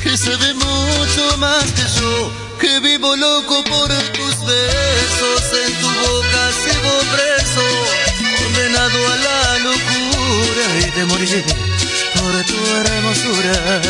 [0.02, 6.42] que sabe mucho más que yo, que vivo loco por tus besos, en tu boca
[6.64, 7.66] sigo preso,
[8.38, 10.66] condenado a la locura.
[10.80, 11.46] Y de morir
[12.16, 13.82] por tu hermosura.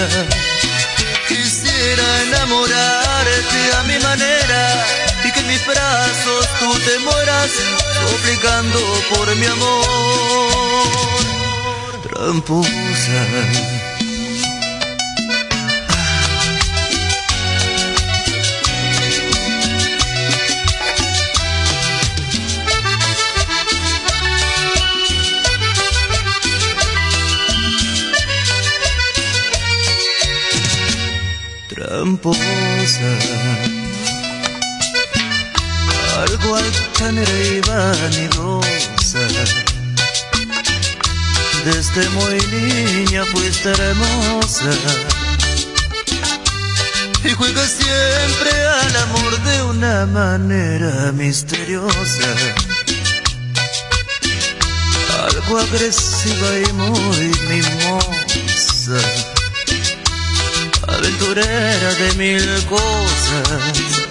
[1.27, 5.04] Quisiera enamorarte a mi manera
[5.45, 7.49] en mis brazos tú te mueras,
[8.09, 8.79] suplicando
[9.13, 9.85] por mi amor.
[12.03, 13.27] Tramposa.
[31.69, 33.74] Tramposa
[36.23, 39.19] algo altanera y vanidosa.
[41.65, 44.69] Desde muy niña fuiste hermosa
[47.23, 52.35] y juegas siempre al amor de una manera misteriosa.
[55.25, 58.99] Algo agresiva y muy mimosa,
[60.87, 64.04] aventurera de mil cosas,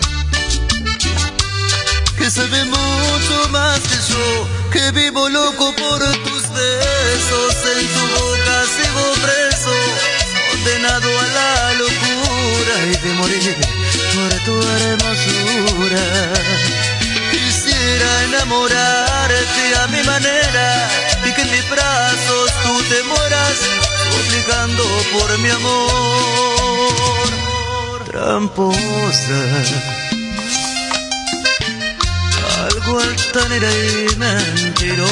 [2.35, 9.05] sabe mucho más que yo, que vivo loco por tus besos, en tu boca sigo
[9.23, 9.75] preso,
[10.51, 13.57] condenado a la locura y de morir
[14.15, 16.07] por tu hermosura.
[17.31, 20.67] Quisiera enamorarte a mi manera
[21.27, 23.57] y que en mis brazos tú te mueras,
[24.11, 24.83] suplicando
[25.13, 27.29] por mi amor.
[28.11, 29.39] Tramposa,
[33.35, 35.09] altanera y mentirosa.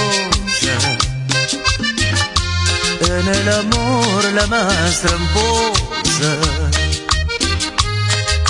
[3.00, 6.32] En el amor la más tramposa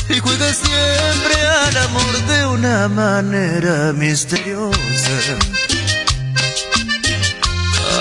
[0.09, 1.35] y juega siempre
[1.67, 5.39] al amor de una manera misteriosa.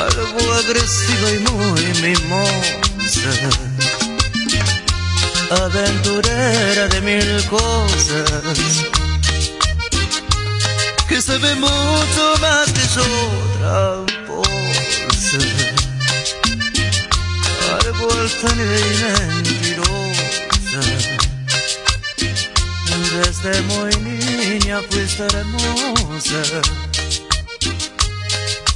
[0.07, 3.31] Algo agresiva y muy mimosa,
[5.51, 8.85] aventurera de mil cosas,
[11.11, 13.03] que sabe mucho más que yo,
[13.59, 14.51] tramposa.
[18.21, 20.81] Altanera y mentirosa.
[23.11, 26.61] Desde muy niña fuiste hermosa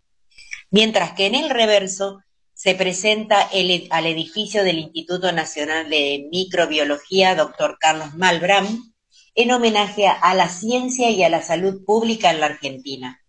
[0.71, 2.21] Mientras que en el reverso
[2.53, 3.51] se presenta
[3.91, 8.95] al edificio del Instituto Nacional de Microbiología, doctor Carlos Malbram,
[9.35, 13.23] en homenaje a la ciencia y a la salud pública en la Argentina.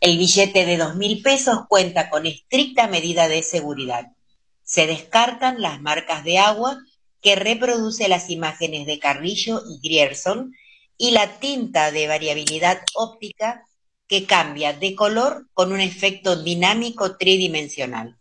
[0.00, 4.12] El billete de dos mil pesos cuenta con estricta medida de seguridad.
[4.62, 6.78] Se descartan las marcas de agua
[7.20, 10.54] que reproduce las imágenes de Carrillo y Grierson
[10.98, 13.64] y la tinta de variabilidad óptica
[14.08, 18.18] que cambia de color con un efecto dinámico tridimensional.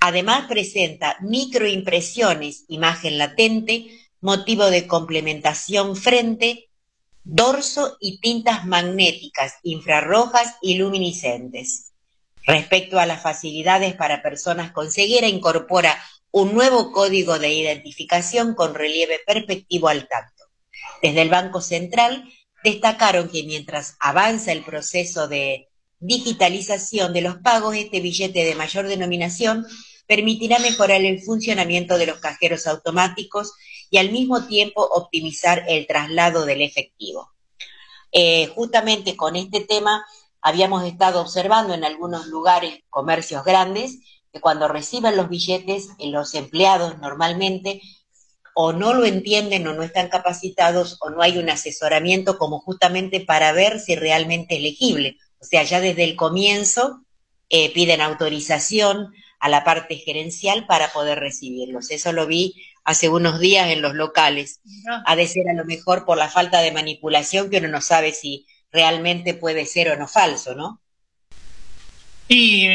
[0.00, 3.86] Además presenta microimpresiones, imagen latente,
[4.20, 6.70] motivo de complementación frente,
[7.24, 11.92] dorso y tintas magnéticas, infrarrojas y luminiscentes.
[12.44, 15.96] Respecto a las facilidades para personas con ceguera, incorpora
[16.32, 20.41] un nuevo código de identificación con relieve perspectivo al tacto.
[21.00, 22.28] Desde el Banco Central
[22.64, 28.88] destacaron que mientras avanza el proceso de digitalización de los pagos, este billete de mayor
[28.88, 29.66] denominación
[30.06, 33.52] permitirá mejorar el funcionamiento de los cajeros automáticos
[33.90, 37.30] y al mismo tiempo optimizar el traslado del efectivo.
[38.10, 40.04] Eh, justamente con este tema
[40.40, 44.00] habíamos estado observando en algunos lugares, comercios grandes,
[44.32, 47.80] que cuando reciben los billetes, los empleados normalmente
[48.54, 53.20] o no lo entienden o no están capacitados o no hay un asesoramiento como justamente
[53.20, 55.18] para ver si realmente es legible.
[55.40, 57.04] O sea, ya desde el comienzo
[57.48, 61.90] eh, piden autorización a la parte gerencial para poder recibirlos.
[61.90, 62.54] Eso lo vi
[62.84, 64.60] hace unos días en los locales.
[65.04, 68.12] Ha de ser a lo mejor por la falta de manipulación que uno no sabe
[68.12, 70.80] si realmente puede ser o no falso, ¿no?
[72.34, 72.66] Y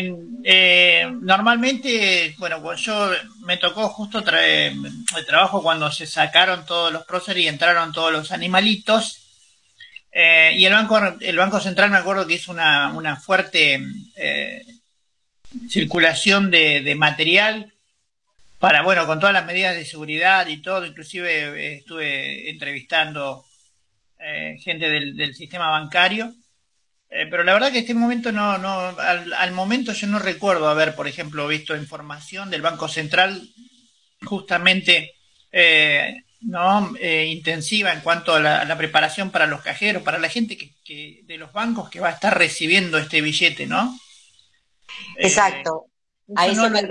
[0.44, 3.10] eh, normalmente, bueno, pues yo
[3.42, 4.74] me tocó justo traer
[5.18, 9.24] el trabajo cuando se sacaron todos los próceres y entraron todos los animalitos.
[10.12, 13.82] Eh, y el banco, el banco central me acuerdo que hizo una, una fuerte
[14.16, 14.64] eh,
[15.68, 17.74] circulación de, de, material
[18.60, 23.44] para, bueno, con todas las medidas de seguridad y todo, inclusive estuve entrevistando
[24.60, 26.32] gente del, del sistema bancario
[27.10, 30.96] eh, pero la verdad que este momento no, no al, momento yo no recuerdo haber,
[30.96, 33.50] por ejemplo, visto información del Banco Central
[34.26, 35.14] justamente
[35.52, 40.58] eh, no eh, intensiva en cuanto a la, preparación para los cajeros, para la gente
[40.58, 43.98] que, de los bancos que va a estar recibiendo este billete, ¿no?
[45.18, 45.86] Exacto.
[46.36, 46.82] a eso me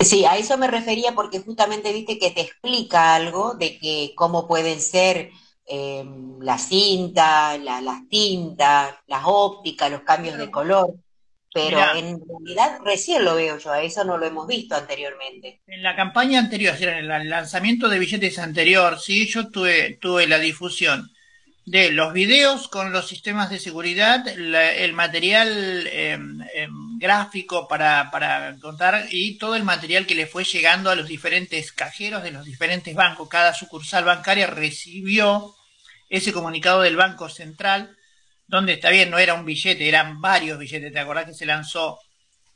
[0.00, 4.48] Sí, a eso me refería porque justamente viste que te explica algo de que cómo
[4.48, 5.30] pueden ser
[5.66, 6.04] eh,
[6.40, 10.94] la cinta, las tintas, las ópticas, los cambios de color,
[11.54, 15.60] pero en realidad recién lo veo yo, a eso no lo hemos visto anteriormente.
[15.66, 20.38] En la campaña anterior, en el lanzamiento de billetes anterior, sí, yo tuve, tuve la
[20.38, 21.10] difusión
[21.64, 26.40] de los videos con los sistemas de seguridad, el material em,
[26.98, 31.72] gráfico para, para contar y todo el material que le fue llegando a los diferentes
[31.72, 33.28] cajeros de los diferentes bancos.
[33.28, 35.54] Cada sucursal bancaria recibió
[36.08, 37.96] ese comunicado del Banco Central,
[38.46, 40.92] donde está bien, no era un billete, eran varios billetes.
[40.92, 42.00] ¿Te acordás que se lanzó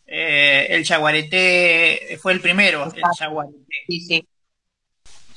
[0.04, 2.18] eh, el Jaguarete?
[2.20, 3.64] Fue el primero, el Jaguarete.
[3.86, 4.28] Sí, sí.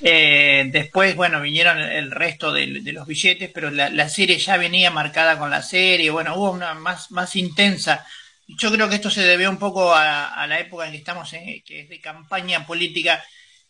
[0.02, 5.38] Eh, después, bueno, vinieron el resto de, los billetes, pero la, serie ya venía marcada
[5.38, 8.06] con la serie, bueno, hubo una más, más intensa.
[8.46, 11.62] Yo creo que esto se debe un poco a, la época en que estamos, en,
[11.62, 13.22] que es de campaña política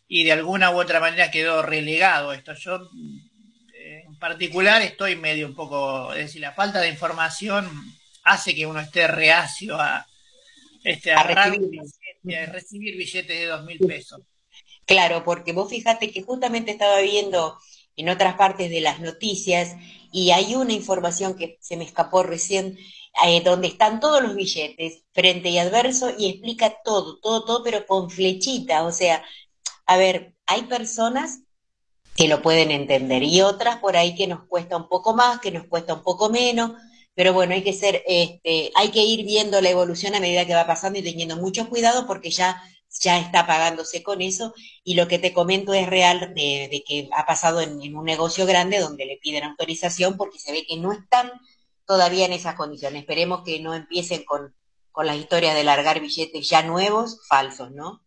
[0.07, 2.55] y de alguna u otra manera quedó relegado esto.
[2.55, 2.89] Yo
[3.75, 7.69] eh, en particular estoy medio un poco, es decir, la falta de información
[8.23, 10.07] hace que uno esté reacio a,
[10.85, 14.21] este, a, recibir, billetes de dos mil pesos.
[14.91, 17.57] Claro, porque vos fíjate que justamente estaba viendo
[17.95, 19.77] en otras partes de las noticias
[20.11, 22.77] y hay una información que se me escapó recién,
[23.25, 27.87] eh, donde están todos los billetes, frente y adverso, y explica todo, todo, todo, pero
[27.87, 28.83] con flechita.
[28.85, 29.23] O sea,
[29.87, 31.39] a ver, hay personas
[32.17, 35.53] que lo pueden entender y otras por ahí que nos cuesta un poco más, que
[35.53, 36.73] nos cuesta un poco menos,
[37.15, 40.55] pero bueno, hay que ser, este, hay que ir viendo la evolución a medida que
[40.55, 42.61] va pasando y teniendo mucho cuidado porque ya
[42.99, 44.53] ya está pagándose con eso
[44.83, 48.81] y lo que te comento es real de, que ha pasado en, un negocio grande
[48.81, 51.31] donde le piden autorización porque se ve que no están
[51.87, 53.03] todavía en esas condiciones.
[53.03, 54.55] Esperemos que no empiecen con,
[54.91, 58.03] con las historias de largar billetes ya nuevos, falsos, ¿no?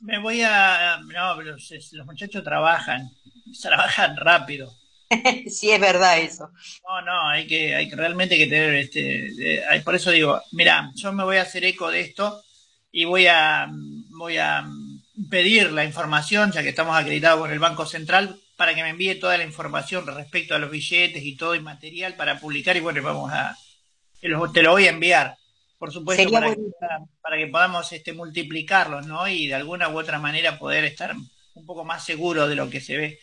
[0.00, 1.00] Me voy a...
[1.12, 3.10] No, los, los muchachos trabajan,
[3.62, 4.72] trabajan rápido.
[5.50, 6.50] sí, es verdad eso.
[6.86, 11.24] No, no, hay que, hay realmente que tener este, por eso digo, mira, yo me
[11.24, 12.42] voy a hacer eco de esto
[12.92, 13.68] y voy a,
[14.18, 14.68] voy a
[15.30, 19.14] pedir la información, ya que estamos acreditados por el Banco Central, para que me envíe
[19.14, 23.02] toda la información respecto a los billetes y todo el material para publicar y bueno,
[23.02, 23.56] vamos a,
[24.20, 25.36] te lo voy a enviar,
[25.78, 26.60] por supuesto, para que,
[27.22, 29.28] para que, podamos este, multiplicarlos, ¿no?
[29.28, 31.14] Y de alguna u otra manera poder estar
[31.54, 33.18] un poco más seguro de lo que se ve.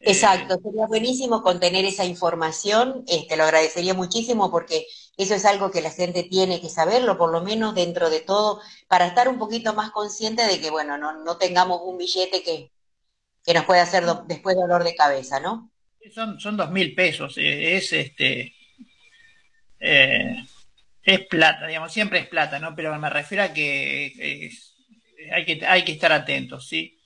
[0.00, 4.84] Exacto, sería buenísimo contener esa información, este, lo agradecería muchísimo porque
[5.16, 8.60] eso es algo que la gente tiene que saberlo, por lo menos dentro de todo,
[8.88, 12.70] para estar un poquito más consciente de que, bueno, no, no tengamos un billete que,
[13.44, 15.70] que nos pueda hacer después dolor de cabeza, ¿no?
[16.14, 18.54] Son, son dos mil pesos, eh, es este,
[19.78, 20.44] eh,
[21.02, 22.74] es plata, digamos, siempre es plata, ¿no?
[22.74, 24.50] Pero me refiero a que,
[25.32, 26.98] hay que hay que estar atentos, ¿sí?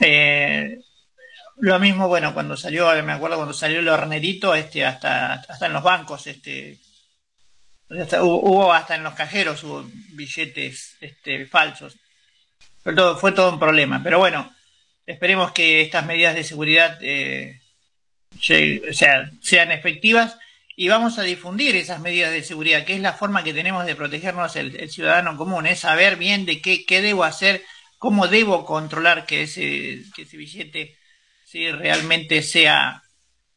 [0.00, 0.78] Eh,
[1.56, 5.72] lo mismo, bueno, cuando salió, me acuerdo cuando salió el hornerito, este, hasta, hasta en
[5.72, 6.78] los bancos, este,
[7.90, 11.96] hubo, hasta en los cajeros hubo billetes este, falsos.
[12.82, 14.02] Pero todo, fue todo un problema.
[14.02, 14.52] Pero bueno,
[15.06, 17.60] esperemos que estas medidas de seguridad eh,
[18.40, 20.38] sea, sean efectivas
[20.76, 23.96] y vamos a difundir esas medidas de seguridad, que es la forma que tenemos de
[23.96, 27.62] protegernos el, ciudadano común, es saber bien de qué, qué debo hacer,
[27.98, 30.96] cómo debo controlar que ese, que ese billete
[31.44, 33.02] si realmente sea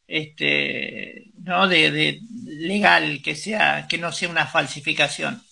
[0.08, 5.42] este no de, legal que sea que no sea una falsificación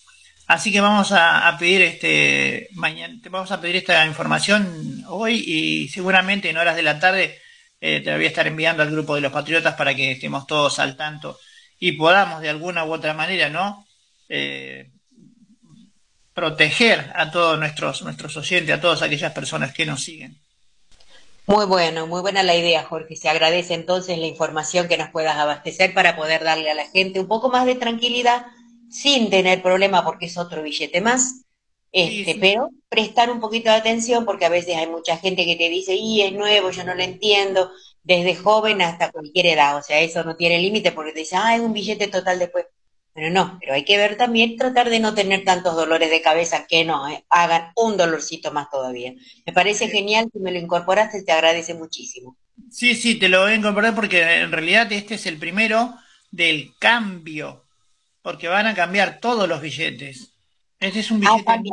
[0.47, 5.89] Así que vamos a, pedir este mañana, te vamos a pedir esta información hoy y
[5.89, 7.41] seguramente en horas de la tarde
[7.81, 10.47] eh, te la voy a estar enviando al grupo de los patriotas para que estemos
[10.47, 11.39] todos al tanto
[11.79, 13.87] y podamos de alguna u otra manera, ¿no?
[14.29, 14.91] Eh,
[16.35, 20.42] proteger a todos nuestros, nuestros oyentes, a todas aquellas personas que nos siguen.
[21.47, 23.17] Muy bueno, muy buena la idea, Jorge.
[23.17, 27.21] Se agradece entonces la información que nos puedas abastecer para poder darle a la gente
[27.21, 28.47] un poco más de tranquilidad
[28.89, 31.43] sin tener problema porque es otro billete más.
[31.91, 35.69] Este, pero prestar un poquito de atención porque a veces hay mucha gente que te
[35.69, 37.71] dice, y es nuevo, yo no lo entiendo,
[38.03, 41.55] desde joven hasta cualquier edad, o sea, eso no tiene límite porque te dice, ah,
[41.55, 42.67] es un billete total después.
[43.15, 46.67] Pero no, pero hay que ver también, tratar de no tener tantos dolores de cabeza
[46.67, 49.13] que no eh, hagan un dolorcito más todavía.
[49.45, 52.37] Me parece genial que me lo incorporaste, te agradece muchísimo.
[52.71, 55.95] Sí, sí, te lo voy a incorporar porque en realidad este es el primero
[56.31, 57.65] del cambio,
[58.23, 60.33] porque van a cambiar todos los billetes.
[60.81, 61.71] Este es un ah, billete.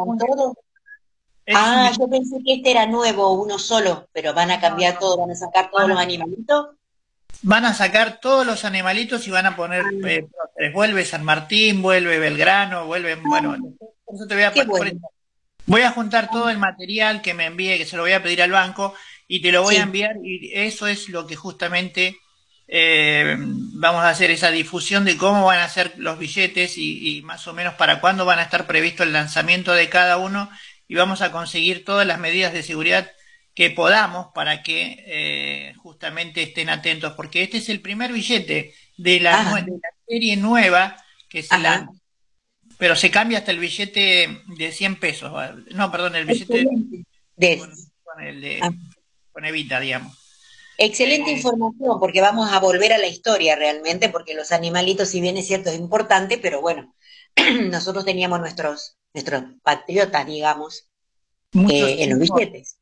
[1.55, 5.17] Ah, ah yo pensé que este era nuevo, uno solo, pero van a cambiar todo,
[5.17, 6.78] van a sacar todos los animalitos
[7.41, 10.27] van a sacar todos los animalitos y van a poner eh,
[10.73, 13.55] vuelve San Martín, vuelve Belgrano, vuelve, bueno,
[14.13, 14.53] eso te voy a
[15.65, 18.41] Voy a juntar todo el material que me envíe, que se lo voy a pedir
[18.41, 18.95] al banco
[19.27, 22.17] y te lo voy a enviar y eso es lo que justamente
[22.67, 27.21] eh, vamos a hacer esa difusión de cómo van a ser los billetes y, y,
[27.21, 30.49] más o menos para cuándo van a estar previsto el lanzamiento de cada uno
[30.87, 33.11] y vamos a conseguir todas las medidas de seguridad
[33.59, 39.19] que podamos para que eh, justamente estén atentos, porque este es el primer billete de
[39.19, 40.95] la, de la serie nueva
[41.27, 41.89] que se la...
[42.77, 45.33] Pero se cambia hasta el billete de 100 pesos.
[45.71, 46.67] No, perdón, el billete
[47.35, 47.57] de,
[48.01, 48.71] con, el de, ah.
[49.33, 50.17] con Evita, digamos.
[50.77, 55.35] Excelente información, porque vamos a volver a la historia realmente, porque los animalitos, si bien
[55.35, 56.95] es cierto, es importante, pero bueno,
[57.69, 60.87] nosotros teníamos nuestros, nuestros patriotas, digamos,
[61.69, 62.78] eh, en los billetes.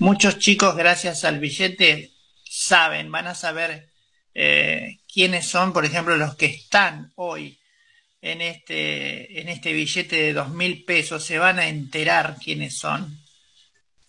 [0.00, 2.10] Muchos chicos, gracias al billete,
[2.48, 3.90] saben, van a saber
[4.34, 7.58] eh, quiénes son, por ejemplo, los que están hoy
[8.22, 13.20] en este, en este billete de dos mil pesos, se van a enterar quiénes son.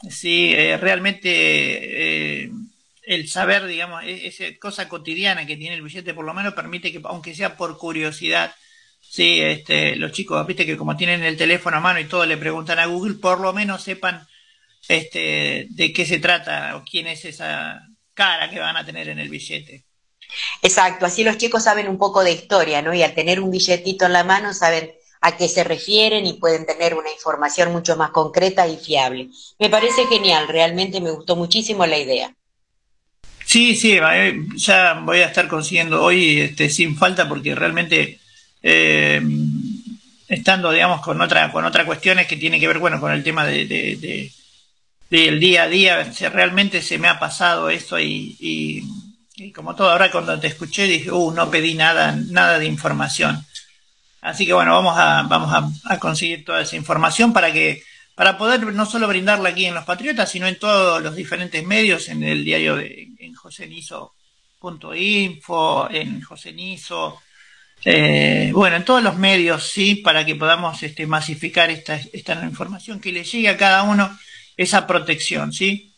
[0.10, 2.52] Sí, eh, realmente eh,
[3.04, 6.94] el saber, digamos, e-, esa cosa cotidiana que tiene el billete, por lo menos permite
[6.94, 8.56] que, aunque sea por curiosidad,
[9.02, 12.38] sí, este, los chicos, viste que como tienen el teléfono a mano y todo le
[12.38, 14.26] preguntan a Google, por lo menos sepan
[14.92, 19.20] este, de qué se trata o quién es esa cara que van a tener en
[19.20, 19.86] el billete.
[20.62, 22.94] Exacto, así los chicos saben un poco de historia, ¿no?
[22.94, 24.92] Y al tener un billetito en la mano saben
[25.22, 29.30] a qué se refieren y pueden tener una información mucho más concreta y fiable.
[29.60, 32.34] Me parece genial, realmente me gustó muchísimo la idea.
[33.46, 38.20] Sí, sí, eh, ya voy a estar consiguiendo hoy este, sin falta porque realmente
[38.62, 39.22] eh,
[40.28, 43.46] estando, digamos, con otra, con otras cuestiones que tiene que ver, bueno, con el tema
[43.46, 44.32] de
[45.12, 48.84] del día a día, realmente se me ha pasado esto y,
[49.54, 53.46] como todo, ahora cuando te escuché dije, uh, no pedí nada, nada de información.
[54.22, 57.84] Así que bueno, vamos a, vamos a, conseguir toda esa información para que,
[58.16, 62.08] para poder no solo brindarla aquí en Los Patriotas, sino en todos los diferentes medios,
[62.08, 64.12] en el diario de, en josenizo.info,
[65.92, 67.22] en josenizo,
[67.84, 73.02] eh, bueno, en todos los medios, sí, para que podamos este, masificar esta, esta información
[73.02, 74.18] que le llegue a cada uno
[74.62, 75.96] esa protección, ¿sí?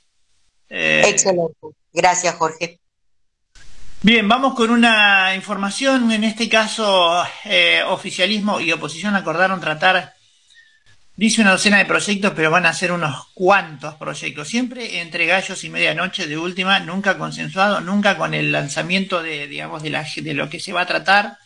[0.69, 1.55] Eh, Excelente.
[1.91, 2.79] Gracias, Jorge.
[4.01, 6.11] Bien, vamos con una información.
[6.11, 10.13] En este caso, eh, oficialismo y oposición acordaron tratar,
[11.15, 14.49] dice una docena de proyectos, pero van a ser unos cuantos proyectos.
[14.49, 19.83] Siempre entre gallos y medianoche de última, nunca consensuado, nunca con el lanzamiento de, digamos,
[19.83, 21.37] de, la, de lo que se va a tratar.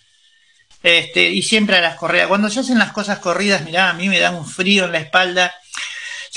[0.81, 2.27] Este, y siempre a las corridas.
[2.27, 4.99] Cuando se hacen las cosas corridas, mirá, a mí me da un frío en la
[4.99, 5.53] espalda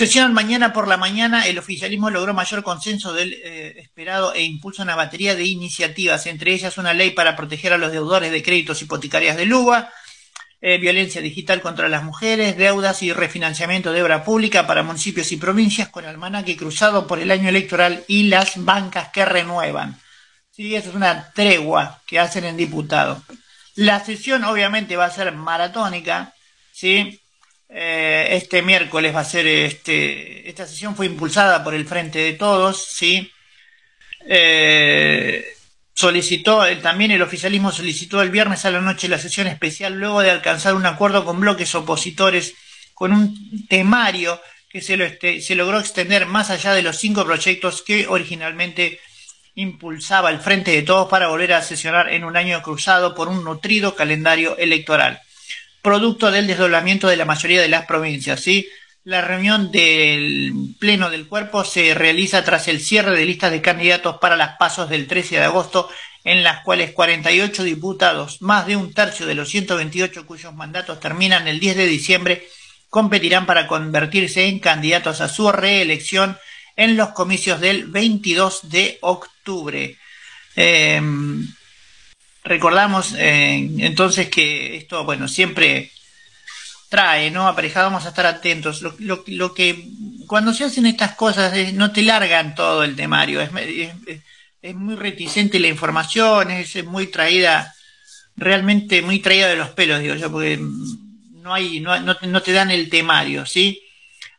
[0.01, 4.83] Sesión mañana por la mañana, el oficialismo logró mayor consenso del eh, esperado e impulsa
[4.83, 8.81] una batería de iniciativas, entre ellas una ley para proteger a los deudores de créditos
[8.81, 9.93] hipotecarias de LUBA,
[10.63, 15.37] eh, violencia digital contra las mujeres, deudas y refinanciamiento de obra pública para municipios y
[15.37, 20.01] provincias con almanaque cruzado por el año electoral y las bancas que renuevan.
[20.51, 23.23] Sí, esa es una tregua que hacen en diputado.
[23.75, 26.33] La sesión obviamente va a ser maratónica,
[26.73, 27.20] ¿sí?
[27.73, 32.33] Eh, este miércoles va a ser este esta sesión fue impulsada por el Frente de
[32.33, 33.31] Todos, sí.
[34.27, 35.45] Eh,
[35.95, 40.31] solicitó también el oficialismo solicitó el viernes a la noche la sesión especial luego de
[40.31, 42.55] alcanzar un acuerdo con bloques opositores
[42.95, 47.25] con un temario que se, lo este, se logró extender más allá de los cinco
[47.25, 49.01] proyectos que originalmente
[49.55, 53.45] impulsaba el Frente de Todos para volver a sesionar en un año cruzado por un
[53.45, 55.21] nutrido calendario electoral.
[55.83, 58.41] Producto del desdoblamiento de la mayoría de las provincias.
[58.41, 58.69] ¿sí?
[59.05, 64.19] La reunión del Pleno del Cuerpo se realiza tras el cierre de listas de candidatos
[64.21, 65.89] para las pasos del 13 de agosto,
[66.25, 71.49] en las cuales 48 diputados, más de un tercio de los 128 cuyos mandatos terminan
[71.49, 72.47] el 10 de diciembre,
[72.91, 76.37] competirán para convertirse en candidatos a su reelección
[76.77, 79.97] en los comicios del 22 de octubre.
[80.57, 81.47] Em,
[82.45, 85.91] recordamos eh, entonces que esto, bueno, siempre
[86.91, 87.47] trae, ¿no?
[87.47, 88.83] Aparejado, vamos a estar atentos.
[88.83, 89.89] Lo, que
[90.27, 93.51] cuando se hacen estas cosas no te largan todo el temario, es,
[94.61, 97.75] es, muy reticente la información, es, muy traída,
[98.37, 102.71] realmente muy traída de los pelos, digo yo, porque no hay, no, no, te dan
[102.71, 103.81] el temario, ¿sí?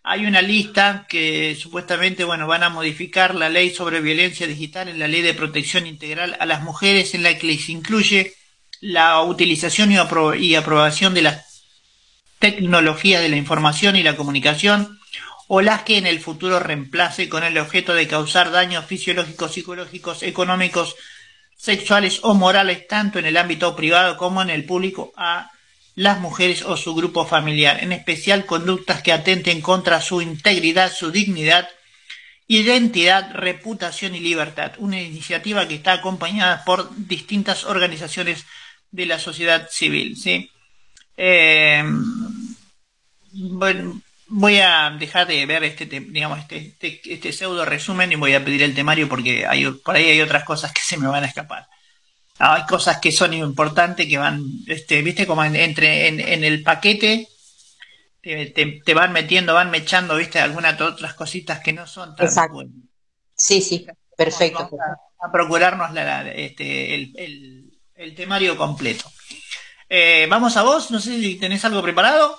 [0.03, 4.98] Hay una lista que supuestamente, bueno, van a modificar la ley sobre violencia digital en
[4.98, 8.34] la ley de protección integral a las mujeres en la que se incluye
[8.80, 9.98] la utilización y,
[10.40, 11.64] y aprobación de las
[12.40, 14.99] tecnologías de la información y la comunicación
[15.48, 20.23] o las que en el futuro reemplace con el objeto de causar daños fisiológicos, psicológicos,
[20.23, 20.95] económicos,
[21.56, 25.52] sexuales o morales tanto en el ámbito privado como en el público a
[25.96, 31.12] las mujeres o su grupo familiar, en especial conductas que atenten contra su integridad, su
[31.12, 31.70] dignidad,
[32.48, 34.74] identidad, reputación y libertad.
[34.78, 38.46] Una iniciativa que está acompañada por distintas organizaciones
[38.92, 40.18] de la sociedad civil.
[40.18, 40.50] ¿sí?
[41.18, 41.84] Eh,
[43.34, 48.34] bueno, voy a dejar de ver este, digamos, este, este, este, pseudo resumen y voy
[48.34, 51.24] a pedir el temario porque hay, por ahí hay otras cosas que se me van
[51.24, 51.68] a escapar
[52.44, 57.28] hay cosas que son importantes que van, este, viste, como entre en, el paquete
[58.22, 62.74] te, van metiendo, van mechando, viste, algunas otras cositas que no son tan buenas.
[63.36, 63.86] Sí, sí,
[64.18, 64.70] perfecto.
[65.20, 65.92] a, procurarnos
[66.36, 69.12] este, el, temario completo.
[69.88, 72.38] Eh, vamos a vos, no sé si tenés algo preparado.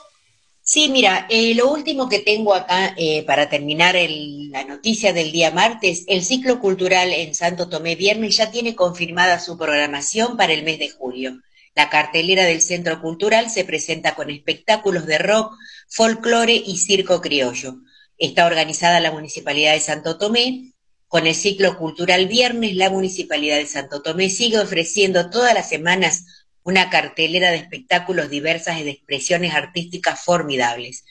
[0.65, 5.51] Sí, mira, eh, lo último que tengo acá eh, para terminar la noticia del día
[5.51, 10.63] martes, el ciclo cultural en Santo Tomé Viernes ya tiene confirmada su programación para el
[10.63, 11.41] mes de julio.
[11.75, 15.53] La cartelera del Centro Cultural se presenta con espectáculos de rock,
[15.89, 17.77] folclore y circo criollo.
[18.17, 20.75] Está organizada la Municipalidad de Santo Tomé.
[21.09, 26.25] Con el ciclo cultural Viernes, la Municipalidad de Santo Tomé sigue ofreciendo todas las semanas
[26.65, 31.05] una cartelera de espectáculos diversas y de expresiones artísticas formidables.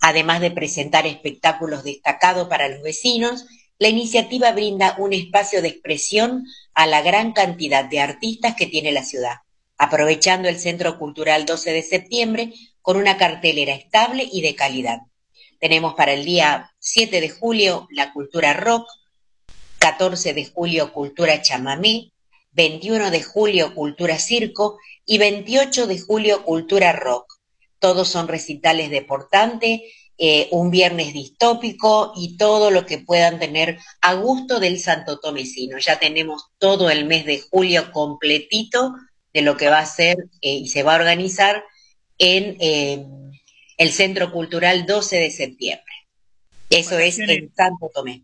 [0.00, 3.46] Además de presentar espectáculos destacados para los vecinos,
[3.78, 8.92] la iniciativa brinda un espacio de expresión a la gran cantidad de artistas que tiene
[8.92, 9.38] la ciudad,
[9.76, 15.00] aprovechando el Centro Cultural 12 de septiembre con una cartelera estable y de calidad.
[15.58, 18.88] Tenemos para el día 7 de julio la cultura rock,
[19.78, 22.11] 14 de julio cultura chamamé,
[22.52, 27.40] 21 de julio Cultura Circo y 28 de julio Cultura Rock.
[27.78, 29.84] Todos son recitales de portante,
[30.18, 35.78] eh, un viernes distópico y todo lo que puedan tener a gusto del Santo Tomecino.
[35.78, 38.94] Ya tenemos todo el mes de julio completito
[39.32, 41.64] de lo que va a ser eh, y se va a organizar
[42.18, 43.06] en eh,
[43.78, 45.92] el Centro Cultural 12 de septiembre.
[46.70, 48.22] Eso es en Santo Tomé.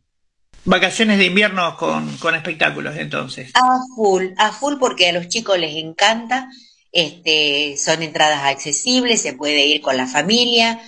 [0.64, 3.50] Vacaciones de invierno con, con, espectáculos, entonces.
[3.54, 6.48] A full, a full porque a los chicos les encanta.
[6.92, 10.80] Este, son entradas accesibles, se puede ir con la familia.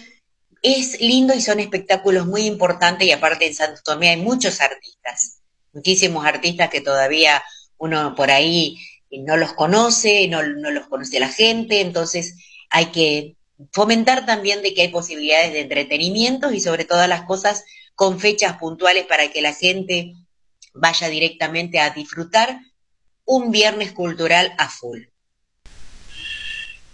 [0.62, 5.40] Es lindo y son espectáculos muy importantes y aparte en Santo Tomé hay muchos artistas,
[5.72, 7.42] muchísimos artistas que todavía
[7.78, 8.76] uno por ahí
[9.10, 12.36] no los conoce, no, no los conoce la gente, entonces
[12.68, 13.36] hay que
[13.72, 17.64] fomentar también de que hay posibilidades de entretenimiento y sobre todas las cosas
[18.00, 20.14] con fechas puntuales para que la gente
[20.72, 22.58] vaya directamente a disfrutar
[23.26, 25.00] un viernes cultural a full.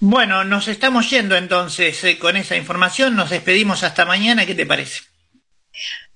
[0.01, 4.67] Bueno, nos estamos yendo entonces eh, con esa información, nos despedimos hasta mañana, ¿qué te
[4.67, 5.03] parece?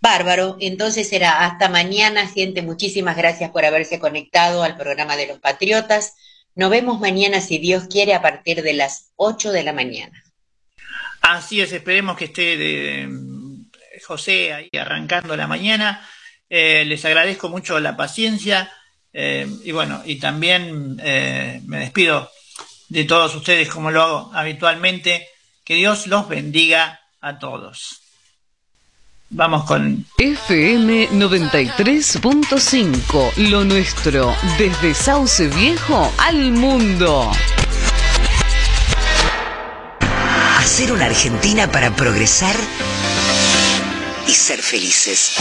[0.01, 5.39] Bárbaro, entonces será hasta mañana, gente, muchísimas gracias por haberse conectado al programa de los
[5.39, 6.15] Patriotas.
[6.57, 10.21] Nos vemos mañana, si Dios quiere, a partir de las 8 de la mañana.
[11.21, 13.09] Así es, esperemos que esté de,
[14.05, 16.07] José ahí arrancando la mañana.
[16.49, 18.73] Eh, les agradezco mucho la paciencia
[19.13, 22.31] eh, y bueno, y también eh, me despido
[22.89, 25.29] de todos ustedes como lo hago habitualmente.
[25.65, 28.01] Que Dios los bendiga a todos.
[29.33, 37.31] Vamos con FM 93.5, lo nuestro, desde Sauce Viejo al mundo.
[40.59, 42.57] Hacer una Argentina para progresar
[44.31, 45.33] y ser felices.